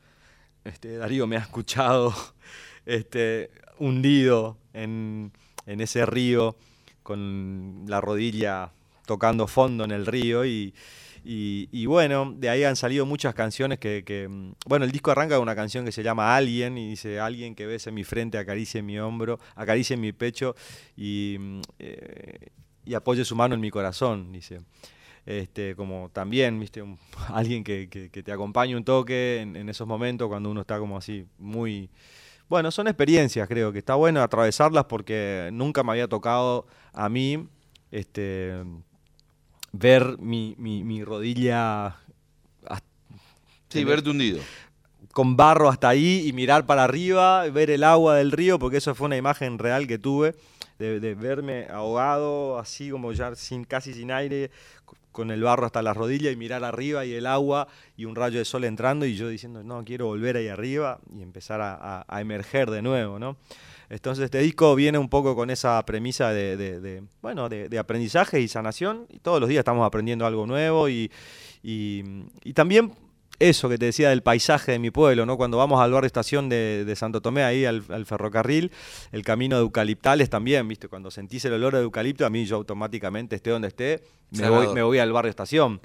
Este, 0.64 0.97
Darío 0.97 1.26
me 1.26 1.37
ha 1.37 1.40
escuchado 1.40 2.14
este, 2.87 3.50
hundido 3.78 4.56
en, 4.73 5.32
en 5.66 5.80
ese 5.80 6.06
río 6.06 6.56
con 7.02 7.85
la 7.87 8.00
rodilla 8.00 8.70
tocando 9.06 9.47
fondo 9.47 9.85
en 9.85 9.90
el 9.90 10.04
río 10.06 10.44
y, 10.44 10.75
y- 11.30 11.87
bueno, 11.87 12.32
de 12.37 12.49
ahí 12.49 12.64
han 12.64 12.76
salido 12.76 13.04
muchas 13.04 13.35
canciones 13.35 13.78
que, 13.78 14.26
mm, 14.30 14.52
bueno, 14.66 14.85
el 14.87 14.92
disco 14.92 15.11
arranca 15.11 15.35
con 15.37 15.42
una 15.42 15.54
canción 15.54 15.85
que 15.85 15.92
se 15.92 16.02
llama 16.02 16.35
Alguien 16.37 16.78
y 16.78 16.88
dice, 16.90 17.20
alguien 17.20 17.54
que 17.54 17.66
bese 17.66 17.90
mi 17.92 18.04
frente, 18.04 18.38
acaricie 18.38 18.80
mi 18.82 18.99
hombro, 18.99 19.38
acaricie 19.54 19.97
mi 19.97 20.12
pecho 20.12 20.54
y, 20.97 21.37
mm, 21.38 21.61
eh, 21.80 22.49
apoye 22.97 23.25
su 23.25 23.37
mano 23.37 23.54
en 23.54 23.61
mi 23.61 23.70
corazón, 23.70 24.32
dice. 24.32 24.61
Este, 25.26 25.76
como 25.76 26.08
también, 26.12 26.58
viste, 26.58 26.82
alguien 27.28 27.62
que 27.64 27.87
te 27.88 28.32
acompañe 28.32 28.75
un 28.76 28.85
toque 28.85 29.40
en, 29.42 29.56
en 29.56 29.68
esos 29.68 29.87
momentos 29.87 30.28
cuando 30.28 30.50
uno 30.50 30.62
está 30.62 30.78
como 30.78 30.97
así, 30.97 31.26
muy... 31.38 31.90
Bueno, 32.49 32.70
son 32.70 32.88
experiencias, 32.88 33.47
creo 33.47 33.73
que 33.73 33.78
está 33.80 33.94
bueno 33.94 34.23
atravesarlas 34.23 34.85
porque 34.87 35.50
nunca 35.52 35.85
me 35.85 35.92
había 35.92 36.08
tocado 36.08 36.66
a 36.94 37.11
mí 37.11 37.47
este, 37.90 38.54
ver 39.72 40.16
mi, 40.18 40.54
mi- 40.58 40.84
mi 40.84 41.04
rodilla 41.04 41.96
Sí, 43.70 43.80
Tener- 43.80 43.87
verte 43.87 44.10
hundido. 44.10 44.40
con 45.12 45.37
barro 45.37 45.68
hasta 45.68 45.90
ahí 45.90 46.26
y 46.26 46.32
mirar 46.32 46.64
para 46.64 46.84
arriba, 46.84 47.42
ver 47.50 47.70
el 47.70 47.84
agua 47.84 48.16
del 48.16 48.32
río, 48.32 48.58
porque 48.58 48.78
eso 48.78 48.94
fue 48.94 49.06
una 49.06 49.16
imagen 49.18 49.58
real 49.58 49.87
que 49.87 49.98
tuve, 49.98 50.34
de, 50.78 51.00
de 51.00 51.14
verme 51.14 51.66
ahogado, 51.68 52.58
así 52.58 52.88
como 52.90 53.12
ya 53.12 53.34
sin, 53.34 53.64
casi 53.64 53.92
sin 53.92 54.10
aire, 54.10 54.50
con 55.18 55.32
el 55.32 55.42
barro 55.42 55.66
hasta 55.66 55.82
la 55.82 55.92
rodilla 55.94 56.30
y 56.30 56.37
mirar 56.37 56.62
arriba 56.62 57.04
y 57.04 57.12
el 57.12 57.26
agua 57.26 57.66
y 57.96 58.04
un 58.04 58.14
rayo 58.14 58.38
de 58.38 58.44
sol 58.44 58.62
entrando 58.62 59.04
y 59.04 59.16
yo 59.16 59.28
diciendo, 59.28 59.64
no, 59.64 59.84
quiero 59.84 60.06
volver 60.06 60.37
ahí 60.37 60.46
arriba 60.46 61.00
y 61.12 61.22
empezar 61.22 61.60
a, 61.60 62.20
emerger 62.20 62.70
de 62.70 62.82
nuevo, 62.82 63.18
¿no? 63.18 63.37
Entonces 63.90 64.26
este 64.26 64.38
disco 64.38 64.76
viene 64.76 64.96
un 64.96 65.08
poco 65.08 65.34
con 65.34 65.50
esa 65.50 65.84
premisa 65.84 66.32
de, 66.32 67.02
bueno, 67.20 67.48
de, 67.48 67.78
aprendizaje 67.80 68.40
y 68.40 68.46
sanación 68.46 69.06
y 69.08 69.18
todos 69.18 69.40
los 69.40 69.48
días 69.48 69.62
estamos 69.62 69.84
aprendiendo 69.84 70.25
algo 70.25 70.46
nuevo 70.46 70.88
y, 70.88 71.10
y 71.64 72.52
también 72.54 72.92
eso 73.38 73.68
que 73.68 73.78
te 73.78 73.87
decía 73.87 74.11
del 74.11 74.23
paisaje 74.23 74.73
de 74.73 74.78
mi 74.78 74.90
pueblo, 74.90 75.25
¿no? 75.26 75.37
Cuando 75.37 75.59
vamos 75.59 75.80
al 75.80 75.92
barrio 75.92 76.07
estación 76.07 76.49
de, 76.49 76.92
Santo 76.97 77.21
Tomé, 77.21 77.45
ahí 77.45 77.64
al, 77.64 77.83
ferrocarril, 78.04 78.73
el 79.12 79.23
camino 79.23 79.57
de 79.57 79.62
eucaliptales 79.62 80.28
también, 80.30 80.66
¿viste? 80.66 80.88
Cuando 80.88 81.11
sentís 81.11 81.45
el 81.45 81.52
olor 81.52 81.75
de 81.75 81.83
eucalipto, 81.83 82.26
a 82.26 82.30
mí 82.30 82.45
yo 82.45 82.57
automáticamente, 82.57 83.37
esté 83.37 83.50
donde 83.50 83.68
esté, 83.68 84.02
me, 84.30 84.83
voy, 84.83 84.99
al 84.99 85.12
barrio 85.12 85.30
estación. 85.30 85.80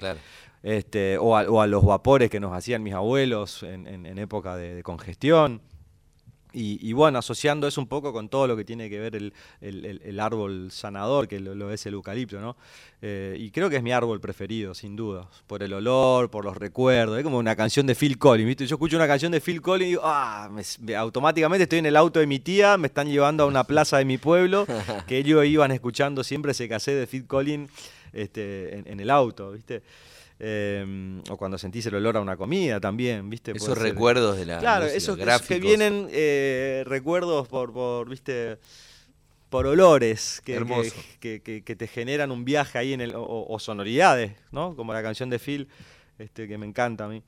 Este, 0.62 1.18
o, 1.18 1.36
a, 1.36 1.66
los 1.66 1.84
vapores 1.84 2.30
que 2.30 2.40
nos 2.40 2.52
hacían 2.52 2.82
mis 2.82 2.94
abuelos 2.94 3.62
en, 3.62 4.18
época 4.18 4.56
de 4.56 4.82
congestión. 4.82 5.60
Y, 6.56 6.92
bueno, 6.92 7.18
asociando 7.18 7.66
eso 7.66 7.80
un 7.80 7.88
poco 7.88 8.12
con 8.12 8.28
todo 8.28 8.46
lo 8.46 8.56
que 8.56 8.64
tiene 8.64 8.88
que 8.88 9.00
ver 9.00 9.16
el, 9.60 10.20
árbol 10.20 10.70
sanador, 10.70 11.26
que 11.26 11.40
lo, 11.40 11.72
es 11.72 11.84
el 11.86 11.94
eucalipto, 11.94 12.40
¿no? 12.40 12.56
Eh, 13.02 13.36
y 13.38 13.50
creo 13.50 13.68
que 13.68 13.76
es 13.76 13.82
mi 13.82 13.90
árbol 13.90 14.20
preferido, 14.20 14.72
sin 14.72 14.94
duda, 14.94 15.28
por 15.48 15.64
el 15.64 15.72
olor, 15.72 16.30
por 16.30 16.44
los 16.44 16.56
recuerdos. 16.56 17.18
Es 17.18 17.24
como 17.24 17.38
una 17.38 17.56
canción 17.56 17.86
de 17.86 17.96
Phil 17.96 18.18
Collins, 18.18 18.46
¿viste? 18.46 18.66
Yo 18.66 18.76
escucho 18.76 18.96
una 18.96 19.08
canción 19.08 19.32
de 19.32 19.40
Phil 19.40 19.60
Collins 19.60 19.86
y 19.86 19.90
digo, 19.90 20.02
ah, 20.04 20.48
automáticamente 20.96 21.64
estoy 21.64 21.80
en 21.80 21.86
el 21.86 21.96
auto 21.96 22.20
de 22.20 22.26
mi 22.28 22.38
tía, 22.38 22.78
me 22.78 22.86
están 22.86 23.08
llevando 23.08 23.42
a 23.42 23.46
una 23.46 23.64
plaza 23.74 23.98
de 23.98 24.04
mi 24.04 24.16
pueblo, 24.16 24.64
que 25.08 25.18
ellos 25.18 25.44
iban 25.44 25.72
escuchando 25.72 26.22
siempre 26.22 26.52
ese 26.52 26.68
cassette 26.68 27.00
de 27.00 27.06
Phil 27.08 27.26
Collins 27.26 27.68
este, 28.12 28.78
en, 28.78 28.86
en 28.86 29.00
el 29.00 29.10
auto, 29.10 29.50
¿viste? 29.50 29.82
Em, 30.40 31.22
o 31.30 31.36
cuando 31.36 31.56
sentís 31.58 31.86
el 31.86 31.94
olor 31.94 32.16
a 32.16 32.20
una 32.20 32.36
comida 32.36 32.80
también, 32.80 33.30
¿viste? 33.30 33.52
Esos 33.52 33.78
recuerdos 33.78 34.36
de 34.36 34.46
la. 34.46 34.58
Claro, 34.58 34.86
esos, 34.86 35.16
que 35.46 35.60
vienen 35.60 36.08
eh, 36.10 36.82
recuerdos 36.86 37.46
por, 37.46 37.72
por, 37.72 38.08
¿viste? 38.08 38.58
Por 39.48 39.66
olores 39.66 40.42
que, 40.44 41.00
que, 41.20 41.62
que, 41.62 41.76
te 41.76 41.86
generan 41.86 42.32
un 42.32 42.44
viaje 42.44 42.78
ahí 42.78 42.92
en 42.92 43.00
el. 43.00 43.12
O, 43.14 43.56
sonoridades, 43.60 44.32
¿no? 44.50 44.74
Como 44.74 44.92
la 44.92 45.02
canción 45.02 45.30
de 45.30 45.38
Phil, 45.38 45.68
este, 46.18 46.48
que 46.48 46.58
me 46.58 46.66
encanta 46.66 47.04
a 47.04 47.08
mí. 47.08 47.22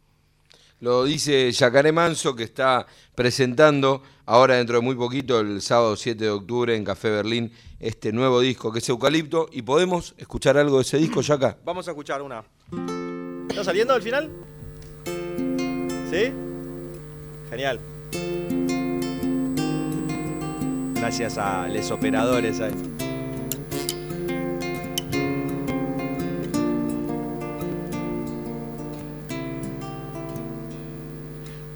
Lo 0.81 1.05
dice 1.05 1.51
Yacaré 1.53 1.93
Manso, 1.93 2.35
que 2.35 2.43
está 2.43 2.87
presentando 3.15 4.03
ahora 4.27 4.57
dentro 4.57 4.77
de 4.77 4.83
muy 4.83 4.97
poquito, 4.97 5.41
el 5.41 5.63
sábado 5.63 5.97
7 5.97 6.23
de 6.23 6.31
octubre 6.31 6.77
en 6.77 6.85
Café 6.85 7.09
Berlín, 7.09 7.51
este 7.79 8.13
nuevo 8.13 8.41
disco 8.41 8.73
que 8.73 8.81
es 8.81 8.89
Eucalipto. 8.89 9.49
¿Y 9.53 9.63
podemos 9.63 10.15
escuchar 10.19 10.59
algo 10.59 10.77
de 10.77 10.83
ese 10.83 10.99
disco, 10.99 11.23
Yaca? 11.23 11.57
Vamos 11.65 11.87
a 11.87 11.93
escuchar 11.93 12.21
una. 12.21 12.45
¿Está 13.57 13.65
saliendo 13.65 13.95
al 13.95 14.03
final? 14.03 14.29
¿Sí? 16.11 16.31
Genial. 17.49 17.81
Gracias 20.95 21.39
a 21.39 21.67
los 21.67 21.91
operadores 21.91 22.61
ahí. 22.61 22.75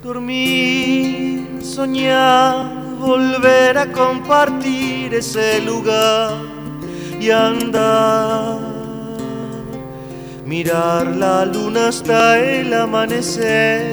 Dormir, 0.02 1.62
soñar, 1.62 2.98
volver 2.98 3.78
a 3.78 3.90
compartir 3.90 5.14
ese 5.14 5.62
lugar 5.62 6.42
y 7.18 7.30
andar 7.30 8.69
mirar 10.50 11.06
la 11.06 11.44
luna 11.44 11.86
hasta 11.88 12.40
el 12.40 12.74
amanecer. 12.74 13.84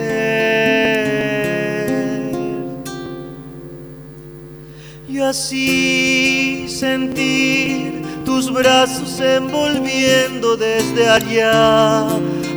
Y 5.08 5.20
así 5.20 6.66
sentir 6.68 8.02
tus 8.26 8.52
brazos 8.52 9.20
envolviendo 9.20 10.58
desde 10.58 11.08
allá, 11.08 12.08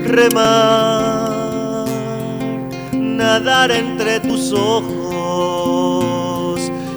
remar, 0.06 1.84
nadar 2.94 3.70
entre 3.70 4.18
tus 4.20 4.50
ojos 4.54 5.78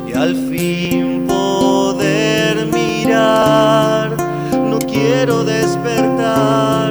y 0.08 0.14
al 0.14 0.36
fin 0.50 1.26
poder 1.28 2.66
mirar. 2.68 4.16
No 4.70 4.80
quiero 4.80 5.44
despertar 5.44 6.83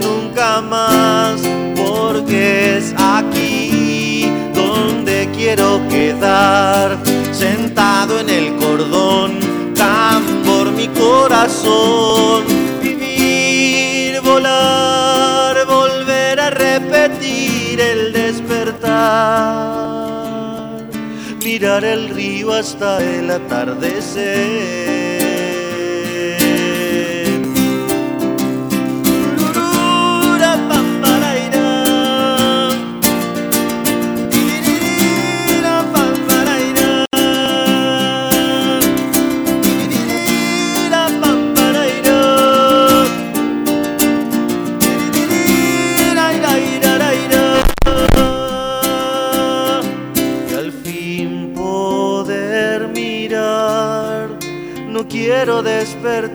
nunca 0.00 0.60
más, 0.60 1.40
porque 1.76 2.76
es 2.78 2.94
aquí 2.96 4.30
donde 4.54 5.28
quiero 5.36 5.80
quedar, 5.88 6.98
sentado 7.32 8.20
en 8.20 8.30
el 8.30 8.56
cordón, 8.56 9.38
tan 9.74 10.22
por 10.44 10.72
mi 10.72 10.88
corazón, 10.88 12.44
vivir, 12.82 14.20
volar, 14.22 15.66
volver 15.66 16.40
a 16.40 16.50
repetir 16.50 17.80
el 17.80 18.12
despertar, 18.12 18.90
mirar 21.44 21.84
el 21.84 22.08
río 22.10 22.52
hasta 22.52 22.98
el 23.02 23.30
atardecer. 23.30 24.99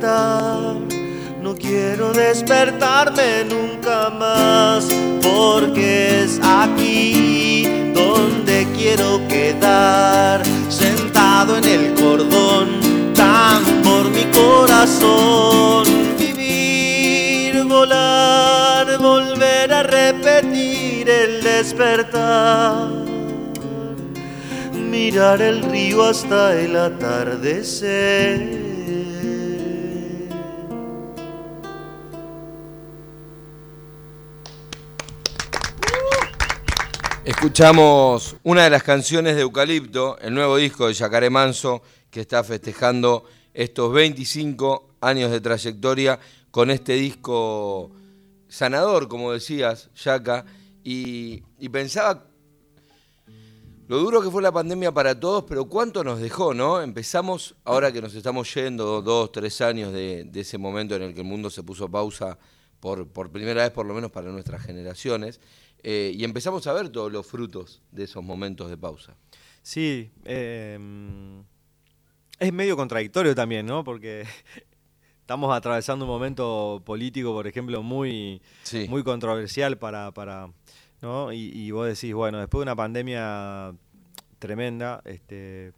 No 0.01 1.55
quiero 1.55 2.11
despertarme 2.11 3.45
nunca 3.49 4.09
más, 4.09 4.87
porque 5.21 6.23
es 6.23 6.39
aquí 6.43 7.91
donde 7.93 8.67
quiero 8.77 9.25
quedar, 9.27 10.43
sentado 10.69 11.57
en 11.57 11.65
el 11.65 11.93
cordón, 11.93 13.13
tan 13.13 13.63
por 13.83 14.09
mi 14.09 14.25
corazón, 14.25 15.85
vivir, 16.19 17.63
volar, 17.63 18.97
volver 18.99 19.71
a 19.73 19.83
repetir 19.83 21.09
el 21.09 21.41
despertar. 21.41 22.89
Mirar 24.73 25.41
el 25.41 25.61
río 25.61 26.03
hasta 26.03 26.53
el 26.59 26.75
atardecer. 26.75 28.64
Escuchamos 37.35 38.37
una 38.43 38.63
de 38.63 38.69
las 38.69 38.81
canciones 38.81 39.35
de 39.35 39.41
Eucalipto, 39.41 40.17
el 40.19 40.33
nuevo 40.33 40.55
disco 40.55 40.87
de 40.87 40.93
Yacaré 40.93 41.29
Manso, 41.29 41.83
que 42.09 42.21
está 42.21 42.43
festejando 42.45 43.25
estos 43.53 43.91
25 43.91 44.95
años 45.01 45.29
de 45.31 45.41
trayectoria 45.41 46.17
con 46.49 46.71
este 46.71 46.93
disco 46.93 47.91
sanador, 48.47 49.09
como 49.09 49.33
decías, 49.33 49.89
Yaca, 49.95 50.45
y, 50.81 51.41
pensaba 51.69 52.25
lo 53.89 53.99
duro 53.99 54.21
que 54.21 54.31
fue 54.31 54.41
la 54.41 54.53
pandemia 54.53 54.93
para 54.93 55.19
todos, 55.19 55.43
pero 55.43 55.65
cuánto 55.65 56.05
nos 56.05 56.21
dejó, 56.21 56.53
¿no? 56.53 56.81
Empezamos, 56.81 57.55
ahora 57.65 57.91
que 57.91 58.01
nos 58.01 58.15
estamos 58.15 58.51
yendo 58.55 59.01
dos, 59.01 59.31
tres 59.33 59.59
años 59.59 59.91
de, 59.91 60.27
ese 60.33 60.57
momento 60.57 60.95
en 60.95 61.03
el 61.03 61.13
que 61.13 61.19
el 61.19 61.27
mundo 61.27 61.49
se 61.49 61.63
puso 61.63 61.91
pausa 61.91 62.39
por 62.79 63.29
primera 63.29 63.63
vez, 63.63 63.71
por 63.71 63.85
lo 63.85 63.93
menos 63.93 64.09
para 64.09 64.31
nuestras 64.31 64.63
generaciones, 64.63 65.41
eh, 65.87 66.11
y 66.15 66.23
empezamos 66.23 66.65
a 66.65 66.73
ver 66.73 66.89
todos 66.89 67.11
los 67.11 67.27
frutos 67.27 67.79
de 67.91 68.05
esos 68.05 68.23
momentos 68.23 68.71
de 68.71 68.75
pausa. 68.75 69.15
Sí, 69.61 70.09
em, 70.23 71.43
es 72.39 72.51
medio 72.51 72.75
contradictorio 72.75 73.35
también, 73.35 73.67
¿no? 73.67 73.83
Porque 73.83 74.25
estamos 75.21 75.55
atravesando 75.55 76.05
un 76.05 76.09
momento 76.09 76.81
político, 76.83 77.33
por 77.33 77.45
ejemplo, 77.45 77.83
muy, 77.83 78.41
muy 78.89 79.03
controversial 79.03 79.77
para, 79.77 80.11
para 80.11 80.49
¿no? 81.03 81.31
Y, 81.31 81.51
y, 81.53 81.69
vos 81.69 81.85
decís, 81.87 82.15
bueno, 82.15 82.39
después 82.39 82.61
de 82.61 82.63
una 82.63 82.75
pandemia 82.75 83.71
tremenda, 84.39 85.03
este, 85.05 85.71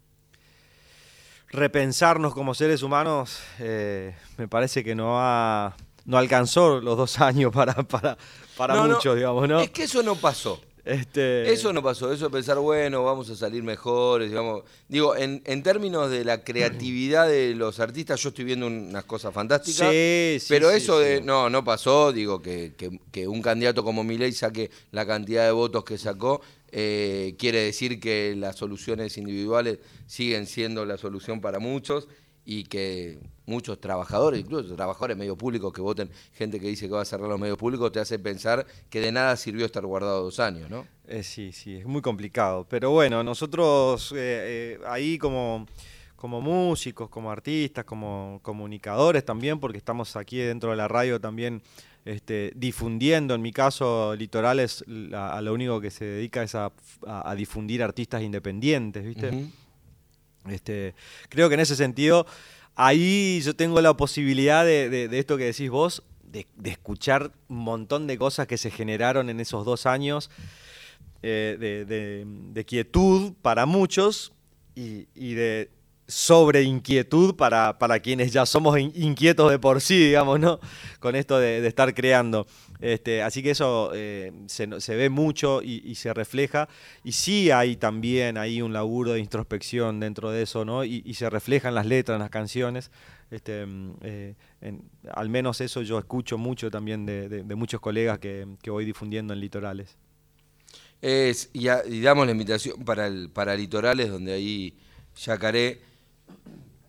repensarnos 1.49 2.33
como 2.33 2.53
seres 2.53 2.81
humanos, 2.81 3.41
eh, 3.59 4.15
me 4.37 4.47
parece 4.47 4.85
que 4.85 4.95
no 4.95 5.19
ha, 5.19 5.75
no 6.05 6.17
alcanzó 6.17 6.79
los 6.79 6.95
dos 6.95 7.19
años 7.19 7.51
para, 7.51 7.73
para, 7.83 8.17
para 8.57 8.73
No, 8.75 8.87
no, 8.87 8.95
muchos, 8.95 9.15
digamos, 9.15 9.47
¿no? 9.47 9.61
Es 9.61 9.69
que 9.71 9.83
eso 9.83 10.01
no 10.03 10.15
pasó. 10.15 10.59
Este, 10.83 11.51
Eso 11.51 11.73
no 11.73 11.83
pasó, 11.83 12.13
eso 12.13 12.25
de 12.25 12.31
pensar, 12.31 12.57
bueno, 12.59 13.03
vamos 13.03 13.29
a 13.29 13.35
salir 13.35 13.61
mejores, 13.61 14.29
digamos. 14.29 14.63
Digo, 14.87 15.17
en, 15.17 15.41
en 15.45 15.61
términos 15.61 16.09
de 16.09 16.23
la 16.23 16.45
creatividad 16.45 17.27
de 17.27 17.53
los 17.55 17.81
artistas, 17.81 18.21
yo 18.23 18.29
estoy 18.29 18.45
viendo 18.45 18.67
unas 18.67 19.03
cosas 19.03 19.33
fantásticas. 19.33 19.89
Sí, 19.91 20.37
sí, 20.39 20.45
pero 20.47 20.69
sí, 20.71 20.77
eso 20.77 20.97
de, 20.99 21.19
no, 21.19 21.49
no 21.49 21.61
pasó, 21.65 22.13
digo, 22.13 22.41
que, 22.41 22.73
que- 22.77 23.01
que 23.11 23.27
un 23.27 23.41
candidato 23.41 23.83
como 23.83 24.05
Milei 24.05 24.31
saque 24.31 24.71
la 24.91 25.05
cantidad 25.05 25.43
de 25.45 25.51
votos 25.51 25.83
que 25.83 25.97
sacó, 25.97 26.39
eh, 26.71 27.35
quiere 27.37 27.59
decir 27.63 27.99
que 27.99 28.33
las 28.37 28.55
soluciones 28.55 29.17
individuales 29.17 29.79
siguen 30.05 30.47
siendo 30.47 30.85
la 30.85 30.97
solución 30.97 31.41
para 31.41 31.59
muchos 31.59 32.07
y 32.49 32.63
que 32.63 33.19
muchos 33.45 33.79
trabajadores, 33.81 34.39
incluso 34.39 34.73
trabajadores 34.73 35.17
medio 35.17 35.35
públicos 35.37 35.73
que 35.73 35.81
voten, 35.81 36.09
gente 36.33 36.61
que 36.61 36.67
dice 36.67 36.87
que 36.87 36.93
va 36.93 37.01
a 37.01 37.05
cerrar 37.05 37.27
los 37.27 37.37
medios 37.39 37.57
públicos, 37.57 37.91
te 37.91 37.99
hace 37.99 38.17
pensar 38.19 38.65
que 38.89 39.01
de 39.01 39.11
nada 39.11 39.35
sirvió 39.35 39.65
estar 39.65 39.85
guardado 39.85 40.23
dos 40.23 40.39
años, 40.39 40.69
¿no? 40.69 40.87
Eh, 41.09 41.23
sí, 41.23 41.51
sí, 41.51 41.75
es 41.75 41.85
muy 41.85 42.01
complicado. 42.01 42.65
Pero 42.69 42.91
bueno, 42.91 43.21
nosotros 43.21 44.13
eh, 44.13 44.77
eh, 44.77 44.79
ahí 44.87 45.17
como, 45.17 45.67
como 46.15 46.39
músicos, 46.39 47.09
como 47.09 47.31
artistas, 47.31 47.83
como 47.83 48.39
comunicadores 48.43 49.25
también, 49.25 49.59
porque 49.59 49.77
estamos 49.77 50.15
aquí 50.15 50.37
dentro 50.37 50.69
de 50.71 50.77
la 50.77 50.87
radio 50.87 51.19
también 51.19 51.61
este, 52.05 52.53
difundiendo, 52.55 53.35
en 53.35 53.41
mi 53.41 53.51
caso, 53.51 54.15
Litorales 54.15 54.85
la- 54.87 55.33
a 55.35 55.41
lo 55.41 55.53
único 55.53 55.81
que 55.81 55.91
se 55.91 56.05
dedica 56.05 56.43
es 56.43 56.55
a, 56.55 56.71
a- 57.05 57.29
a 57.29 57.35
difundir 57.35 57.83
artistas 57.83 58.21
independientes, 58.23 59.03
¿viste? 59.03 59.29
Ujú. 59.31 59.49
Este, 60.49 60.95
creo 61.29 61.49
que 61.49 61.55
en 61.55 61.61
ese 61.61 61.75
sentido, 61.75 62.25
ahí 62.75 63.41
yo 63.43 63.55
tengo 63.55 63.81
la 63.81 63.95
posibilidad 63.95 64.65
de, 64.65 65.09
esto 65.11 65.37
que 65.37 65.45
decís 65.45 65.69
vos, 65.69 66.03
de, 66.23 66.45
escuchar 66.63 67.31
un 67.47 67.59
montón 67.59 68.07
de 68.07 68.17
cosas 68.17 68.47
que 68.47 68.57
se 68.57 68.71
generaron 68.71 69.29
en 69.29 69.39
esos 69.39 69.65
dos 69.65 69.85
años 69.85 70.29
eh, 71.21 72.25
de, 72.53 72.65
quietud 72.65 73.33
para 73.41 73.65
muchos 73.65 74.33
y, 74.75 75.05
de 75.15 75.71
sobre 76.07 76.63
inquietud 76.63 77.35
para, 77.35 77.77
para 77.77 77.99
quienes 77.99 78.31
ya 78.31 78.45
somos 78.45 78.79
in- 78.79 78.93
inquietos 78.95 79.51
de 79.51 79.59
por 79.59 79.81
sí, 79.81 79.97
digamos, 79.97 80.39
¿no? 80.39 80.59
Con 81.01 81.15
esto 81.17 81.37
de 81.37 81.67
estar 81.67 81.93
creando. 81.93 82.47
Este, 82.79 83.23
así 83.23 83.41
que 83.41 83.51
eso 83.51 83.91
eh, 83.93 84.31
se, 84.47 84.95
ve 84.95 85.09
mucho 85.09 85.61
y, 85.61 85.95
se 85.95 86.13
refleja. 86.13 86.67
Y 87.03 87.13
sí 87.13 87.51
hay 87.51 87.75
también 87.75 88.37
ahí 88.37 88.61
un 88.61 88.73
laburo 88.73 89.13
de 89.13 89.19
introspección 89.19 89.99
dentro 89.99 90.31
de 90.31 90.43
eso, 90.43 90.65
¿no? 90.65 90.83
Y, 90.83 91.13
se 91.13 91.29
refleja 91.29 91.69
en 91.69 91.75
las 91.75 91.85
letras, 91.85 92.19
las 92.19 92.29
canciones. 92.29 92.91
Este, 93.31 93.65
mm, 93.65 93.93
eh, 94.03 94.35
al 95.11 95.29
menos 95.29 95.59
eso 95.61 95.81
yo 95.81 95.99
escucho 95.99 96.37
mucho 96.37 96.69
también 96.71 97.05
de, 97.05 97.43
muchos 97.55 97.81
colegas 97.81 98.19
que, 98.19 98.45
voy 98.67 98.85
difundiendo 98.85 99.33
en 99.33 99.39
litorales. 99.39 99.97
Es, 101.01 101.49
y, 101.53 101.67
a- 101.67 101.83
damos 102.03 102.25
la 102.25 102.31
invitación 102.31 102.83
para, 102.83 103.07
el, 103.07 103.29
para 103.29 103.55
Litorales, 103.55 104.09
donde 104.09 104.33
ahí 104.33 104.75
Yacaré 105.15 105.81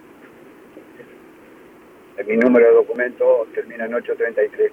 Mi 2.26 2.36
número 2.36 2.66
de 2.66 2.74
documento 2.74 3.46
termina 3.54 3.86
en 3.86 3.94
833. 3.94 4.72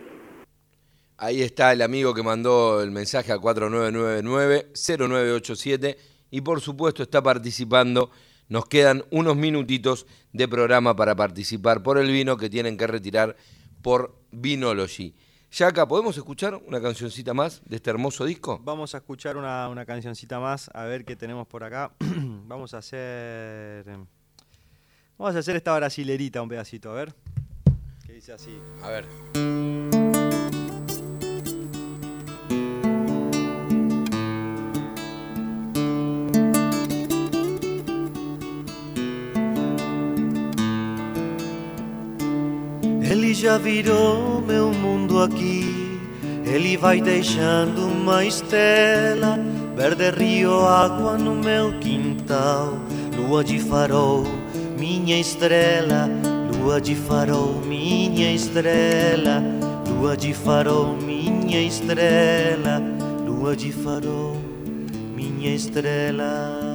Ahí 1.20 1.42
está 1.42 1.74
el 1.74 1.82
amigo 1.82 2.14
que 2.14 2.22
mandó 2.22 2.84
el 2.84 2.92
mensaje 2.92 3.32
a 3.32 3.38
4999-0987 3.38 5.98
y 6.30 6.42
por 6.42 6.62
supuesto 6.62 7.02
está 7.04 7.24
participando. 7.24 8.12
Nos 8.50 8.68
quedan 8.68 9.04
unos 9.12 9.36
minutitos 9.36 10.08
de 10.32 10.48
programa 10.48 10.96
para 10.96 11.16
participar 11.16 11.84
por 11.84 11.98
el 11.98 12.10
vino 12.12 12.38
que 12.38 12.50
tienen 12.50 12.78
que 12.78 12.88
retirar 12.88 13.36
por 13.82 14.16
Vinology. 14.32 15.16
Yaca, 15.52 15.88
¿podemos 15.88 16.18
escuchar 16.18 16.56
una 16.56 16.82
cancioncita 16.82 17.34
más 17.34 17.62
de 17.66 17.78
este 17.78 17.90
hermoso 17.90 18.26
disco? 18.26 18.60
Vamos 18.64 18.94
a 18.94 18.98
escuchar 18.98 19.38
una, 19.38 19.70
una 19.70 19.86
cancioncita 19.86 20.40
más, 20.40 20.70
a 20.74 20.84
ver 20.84 21.06
qué 21.06 21.16
tenemos 21.16 21.48
por 21.48 21.64
acá. 21.64 21.94
vamos 22.00 22.74
a 22.74 22.80
hacer. 22.80 23.86
Vamos 25.18 25.36
a 25.36 25.40
hacer 25.40 25.56
esta 25.56 25.76
brasilerita 25.76 26.42
un 26.42 26.50
pedacito, 26.50 26.92
a 26.92 26.94
ver. 26.94 27.16
Que 28.06 28.14
dice 28.14 28.34
así. 28.34 28.60
A 28.84 28.90
ver. 28.90 29.97
Já 43.38 43.58
virou 43.58 44.42
meu 44.42 44.72
mundo 44.72 45.22
aqui. 45.22 46.00
Ele 46.44 46.76
vai 46.76 47.00
deixando 47.00 47.86
uma 47.86 48.26
estela, 48.26 49.38
verde 49.76 50.10
rio, 50.12 50.66
água 50.66 51.18
no 51.18 51.36
meu 51.36 51.78
quintal. 51.80 52.80
Lua 53.16 53.44
de 53.44 53.60
farol, 53.60 54.24
minha 54.78 55.20
estrela. 55.20 56.10
Lua 56.58 56.82
de 56.82 56.96
farol, 56.96 57.62
minha 57.66 58.34
estrela. 58.34 59.44
Lua 59.88 60.18
de 60.18 60.34
farol, 60.34 60.98
minha 60.98 61.62
estrela. 61.62 62.82
Lua 63.26 63.56
de 63.56 63.72
farol, 63.72 64.38
minha 65.16 65.54
estrela. 65.54 66.67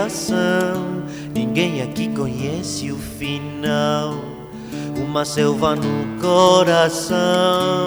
Inspiração. 0.00 1.02
Ninguém 1.34 1.82
aqui 1.82 2.08
conhece 2.08 2.90
o 2.90 2.96
final. 2.96 4.14
Uma 4.96 5.24
selva 5.24 5.76
no 5.76 6.20
coração. 6.20 7.86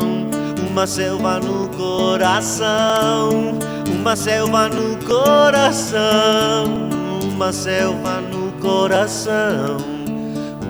Uma 0.69 0.85
selva 0.85 1.39
no 1.39 1.69
coração. 1.69 3.29
Uma 3.91 4.15
selva 4.15 4.69
no 4.69 4.97
coração. 5.05 6.89
Uma 7.23 7.51
selva 7.51 8.21
no 8.21 8.51
coração. 8.61 9.77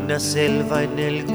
Una 0.03 0.19
selva 0.19 0.83
en 0.83 0.99
el 0.99 1.25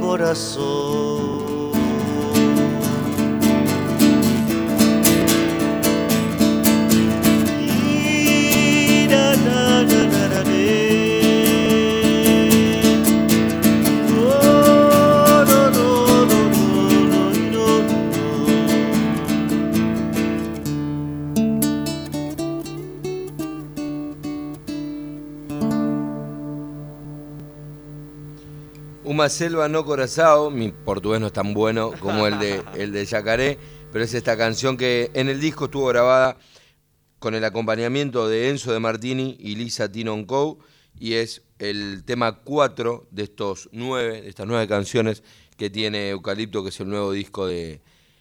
selva 29.28 29.68
no 29.68 29.84
corazao, 29.84 30.50
mi 30.50 30.70
portugués 30.72 31.20
no 31.20 31.28
es 31.28 31.32
tan 31.32 31.54
bueno 31.54 31.92
como 32.00 32.26
el 32.26 32.38
de, 32.38 32.62
el 32.76 32.92
de 32.92 33.04
Yacaré, 33.04 33.58
pero 33.92 34.04
es 34.04 34.14
esta 34.14 34.36
canción 34.36 34.76
que 34.76 35.10
en 35.14 35.28
el 35.28 35.40
disco 35.40 35.66
estuvo 35.66 35.86
grabada 35.86 36.38
con 37.18 37.34
el 37.34 37.44
acompañamiento 37.44 38.28
de 38.28 38.50
Enzo 38.50 38.72
de 38.72 38.80
Martini 38.80 39.36
y 39.40 39.56
Lisa 39.56 39.90
Tinoncow 39.90 40.58
y 40.98 41.14
es 41.14 41.42
el 41.58 42.04
tema 42.04 42.40
4 42.40 43.08
de 43.10 43.22
estos 43.24 43.68
nueve, 43.72 44.22
de 44.22 44.28
estas 44.28 44.46
nueve 44.46 44.68
canciones 44.68 45.22
que 45.56 45.70
tiene 45.70 46.10
Eucalipto, 46.10 46.62
que 46.62 46.68
es 46.68 46.80
el 46.80 46.88
nuevo 46.88 47.12
disco 47.12 47.46
de, 47.46 47.80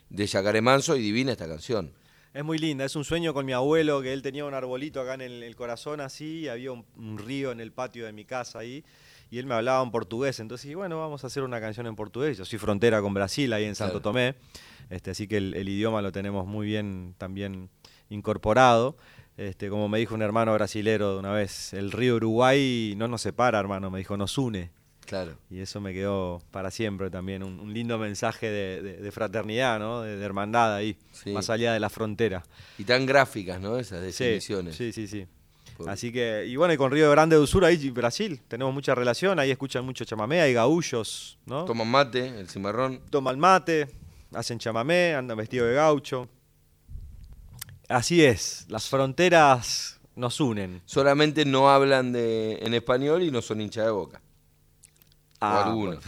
de 0.10 0.28
Yacaré 0.28 0.62
Manso 0.62 0.96
y 0.96 1.02
divina 1.02 1.32
esta 1.32 1.48
canción. 1.48 1.94
Es 2.34 2.44
muy 2.44 2.58
linda, 2.58 2.86
es 2.86 2.96
un 2.96 3.04
sueño 3.04 3.34
con 3.34 3.46
mi 3.46 3.54
abuelo, 3.54 4.02
que 4.02 4.14
él 4.14 4.22
tenía 4.22 4.46
un 4.46 4.54
arbolito 4.54 5.02
acá 5.02 5.16
en 5.16 5.22
el, 5.22 5.44
el 5.44 5.56
corazón 5.56 6.02
así, 6.02 6.42
y 6.42 6.48
había 6.50 6.72
un, 6.72 6.86
un 6.96 7.18
río 7.18 7.52
en 7.52 7.60
el 7.60 7.72
patio 7.72 8.06
de 8.06 8.14
mi 8.14 8.26
casa 8.26 8.60
ahí, 8.60 8.84
y 9.30 9.40
él 9.40 9.46
me 9.46 9.54
hablaba 9.56 9.84
en 9.84 9.92
portugués, 9.92 10.40
entonces 10.40 10.64
dije, 10.66 10.76
bueno, 10.76 11.00
vamos 11.00 11.24
a 11.24 11.28
hacer 11.28 11.44
una 11.44 11.60
canción 11.60 11.88
en 11.88 11.96
portugués, 11.96 12.38
yo 12.38 12.46
soy 12.46 12.60
frontera 12.60 13.02
con 13.02 13.14
Brasil, 13.14 13.52
ahí 13.54 13.66
en 13.66 13.76
Santo. 13.76 14.02
Tomé, 14.02 14.36
este, 14.90 15.12
así 15.12 15.28
que 15.28 15.38
el, 15.38 15.54
el 15.56 15.68
idioma 15.70 16.02
lo 16.02 16.12
tenemos 16.12 16.46
muy 16.48 16.66
bien 16.68 17.14
también 17.18 17.70
incorporado. 18.10 18.98
Este, 19.38 19.70
como 19.70 19.88
me 19.88 20.00
dijo 20.00 20.16
un 20.16 20.24
hermano 20.24 20.54
brasilero 20.54 21.14
de 21.14 21.20
una 21.20 21.32
vez, 21.32 21.74
el 21.74 21.92
río 21.92 22.16
Uruguay 22.16 22.96
no 22.98 23.08
nos 23.08 23.22
separa, 23.22 23.60
hermano, 23.60 23.92
me 23.92 24.00
dijo, 24.00 24.18
nos 24.18 24.38
une. 24.38 24.72
Claro. 25.06 25.38
Y 25.50 25.60
eso 25.60 25.80
me 25.80 25.94
quedó 25.94 26.42
para 26.52 26.70
siempre 26.72 27.10
también, 27.10 27.44
un, 27.44 27.60
un 27.62 27.74
lindo 27.74 27.98
mensaje 27.98 28.50
de, 28.50 28.82
de- 28.82 28.98
de 28.98 29.12
fraternidad, 29.12 29.80
¿no? 29.80 30.02
de, 30.02 30.18
de 30.18 30.26
hermandad 30.26 30.74
ahí, 30.76 30.98
Sí. 31.12 31.30
más 31.32 31.50
allá 31.50 31.72
de 31.72 31.80
la 31.80 31.90
frontera. 31.90 32.44
Y 32.78 32.84
tan 32.84 33.06
gráficas, 33.06 33.62
¿no? 33.62 33.78
Esas 33.78 34.02
definiciones. 34.02 34.76
sí, 34.76 34.92
sí, 34.92 35.08
sí. 35.08 35.26
Así 35.86 36.12
que, 36.12 36.46
y 36.48 36.56
bueno, 36.56 36.74
y 36.74 36.78
con 36.78 36.92
Río 36.92 37.12
Grande 37.12 37.36
do 37.36 37.46
Sur, 37.46 37.66
ahí 37.66 37.90
Brasil, 37.92 38.42
tenemos 38.48 38.74
mucha 38.74 38.96
relación, 38.96 39.38
ahí 39.40 39.52
escuchan 39.52 39.86
mucho 39.86 40.06
chamamé, 40.06 40.42
hay 40.42 40.54
gaullos, 40.54 41.38
¿no? 41.46 41.66
Toman 41.66 41.88
mate, 41.88 42.28
el 42.40 42.50
cimarrón. 42.50 43.02
Toman 43.10 43.38
mate, 43.38 43.88
hacen 44.34 44.58
chamamé, 44.58 45.14
andan 45.14 45.38
vestidos 45.38 45.70
de 45.70 45.76
gaucho. 45.76 46.30
Así 47.88 48.24
es, 48.24 48.66
las 48.70 48.90
fronteras 48.90 50.00
nos 50.16 50.40
unen. 50.42 50.82
Solamente 50.86 51.46
no 51.46 51.70
hablan 51.70 52.12
de, 52.12 52.58
en 52.62 52.74
español 52.74 53.24
y 53.24 53.32
no 53.32 53.42
son 53.42 53.62
hincha 53.62 53.84
de 53.84 53.92
boca. 53.92 54.22
Ah, 55.40 55.66
algunos. 55.66 56.04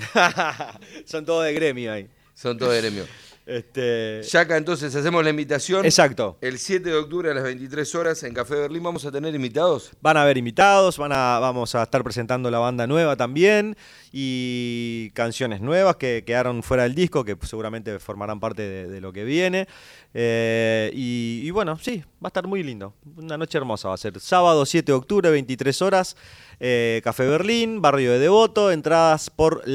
Son 1.06 1.24
todos 1.24 1.46
de 1.46 1.54
gremio 1.54 1.94
ahí. 1.94 2.10
Son 2.34 2.58
todos 2.58 2.74
de 2.74 2.82
gremio. 2.82 3.06
Este, 3.50 4.22
Yaca, 4.30 4.58
entonces 4.58 4.94
hacemos 4.94 5.24
la 5.24 5.32
invitación. 5.32 5.84
exacto. 5.84 6.38
El 6.40 6.60
7 6.60 6.88
de 6.88 6.96
octubre 6.96 7.32
a 7.32 7.34
las 7.34 7.44
23 7.44 7.96
horas 7.96 8.22
en 8.22 8.36
Café 8.36 8.54
Berlín 8.54 8.84
vamos 8.84 9.06
a 9.06 9.12
tener 9.12 9.34
invitados. 9.34 9.90
Van 10.02 10.18
a 10.18 10.22
haber 10.22 10.38
invitados, 10.38 11.00
van 11.00 11.12
a, 11.12 11.40
vamos 11.40 11.74
a 11.74 11.82
estar 11.82 12.04
presentando 12.04 12.52
la 12.52 12.60
banda 12.60 12.86
nueva 12.86 13.16
también 13.16 13.76
y 14.12 15.10
canciones 15.16 15.62
nuevas 15.62 15.96
que 15.96 16.24
quedaron 16.26 16.62
fuera 16.62 16.84
del 16.84 16.94
disco, 16.94 17.26
que 17.26 17.36
seguramente 17.42 17.98
formarán 17.98 18.40
parte 18.40 18.62
de, 18.62 18.88
de 18.88 19.02
lo 19.02 19.12
que 19.12 19.24
viene. 19.24 19.68
Eh, 20.14 20.92
y, 20.94 21.42
y 21.44 21.50
bueno, 21.50 21.78
sí, 21.80 22.04
va 22.24 22.26
a 22.26 22.28
estar 22.28 22.46
muy 22.46 22.62
lindo. 22.62 22.94
Una 23.18 23.36
noche 23.36 23.58
hermosa 23.58 23.88
va 23.88 23.96
a 23.96 23.98
ser. 23.98 24.20
Sábado 24.20 24.64
7 24.64 24.92
de 24.92 24.96
octubre, 24.96 25.30
23 25.32 25.82
horas, 25.82 26.16
eh, 26.60 27.02
Café 27.04 27.28
Berlín, 27.28 27.82
Barrio 27.82 28.12
de 28.12 28.20
Devoto, 28.20 28.72
entradas 28.72 29.32
por 29.32 29.68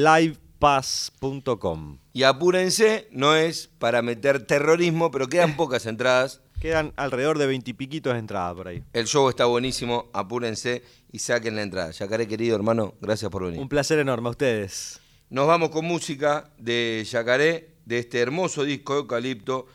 livepass.com. 0.55 1.99
Y 2.13 2.23
apúrense, 2.23 3.07
no 3.11 3.35
es 3.35 3.69
para 3.79 4.01
meter 4.01 4.45
terrorismo, 4.45 5.11
pero 5.11 5.27
quedan 5.27 5.55
pocas 5.57 5.85
entradas. 5.85 6.41
Quedan 6.59 6.93
alrededor 6.95 7.37
de 7.37 7.47
20 7.47 7.71
y 7.71 7.73
piquitos 7.73 8.13
de 8.13 8.19
entrada 8.19 8.55
por 8.55 8.69
ahí. 8.69 8.81
El 8.93 9.05
show 9.07 9.29
está 9.29 9.45
buenísimo, 9.45 10.09
apúrense 10.13 10.83
y 11.11 11.19
saquen 11.19 11.55
la 11.55 11.61
entrada. 11.61 11.91
Yacaré, 11.91 12.27
querido 12.27 12.55
hermano, 12.55 12.93
gracias 13.01 13.29
por 13.29 13.43
venir. 13.43 13.59
Un 13.59 13.69
placer 13.69 13.99
enorme 13.99 14.29
a 14.29 14.31
ustedes. 14.31 14.99
Nos 15.29 15.47
vamos 15.47 15.69
con 15.69 15.85
música 15.85 16.49
de 16.57 17.05
Yacaré, 17.09 17.75
de 17.85 17.99
este 17.99 18.19
hermoso 18.19 18.63
disco 18.63 18.93
de 18.93 18.99
Eucalipto, 19.01 19.67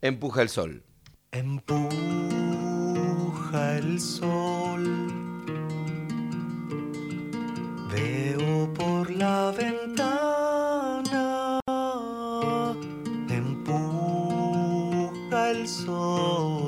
Empuja 0.00 0.42
el 0.42 0.48
Sol. 0.48 0.84
Empuja 1.32 1.74
el 3.76 4.00
sol. 4.00 5.03
Veo 7.94 8.72
por 8.74 9.08
la 9.10 9.52
ventana. 9.52 11.24
Empuja 13.28 14.60
el 15.50 15.68
sol. 15.68 16.63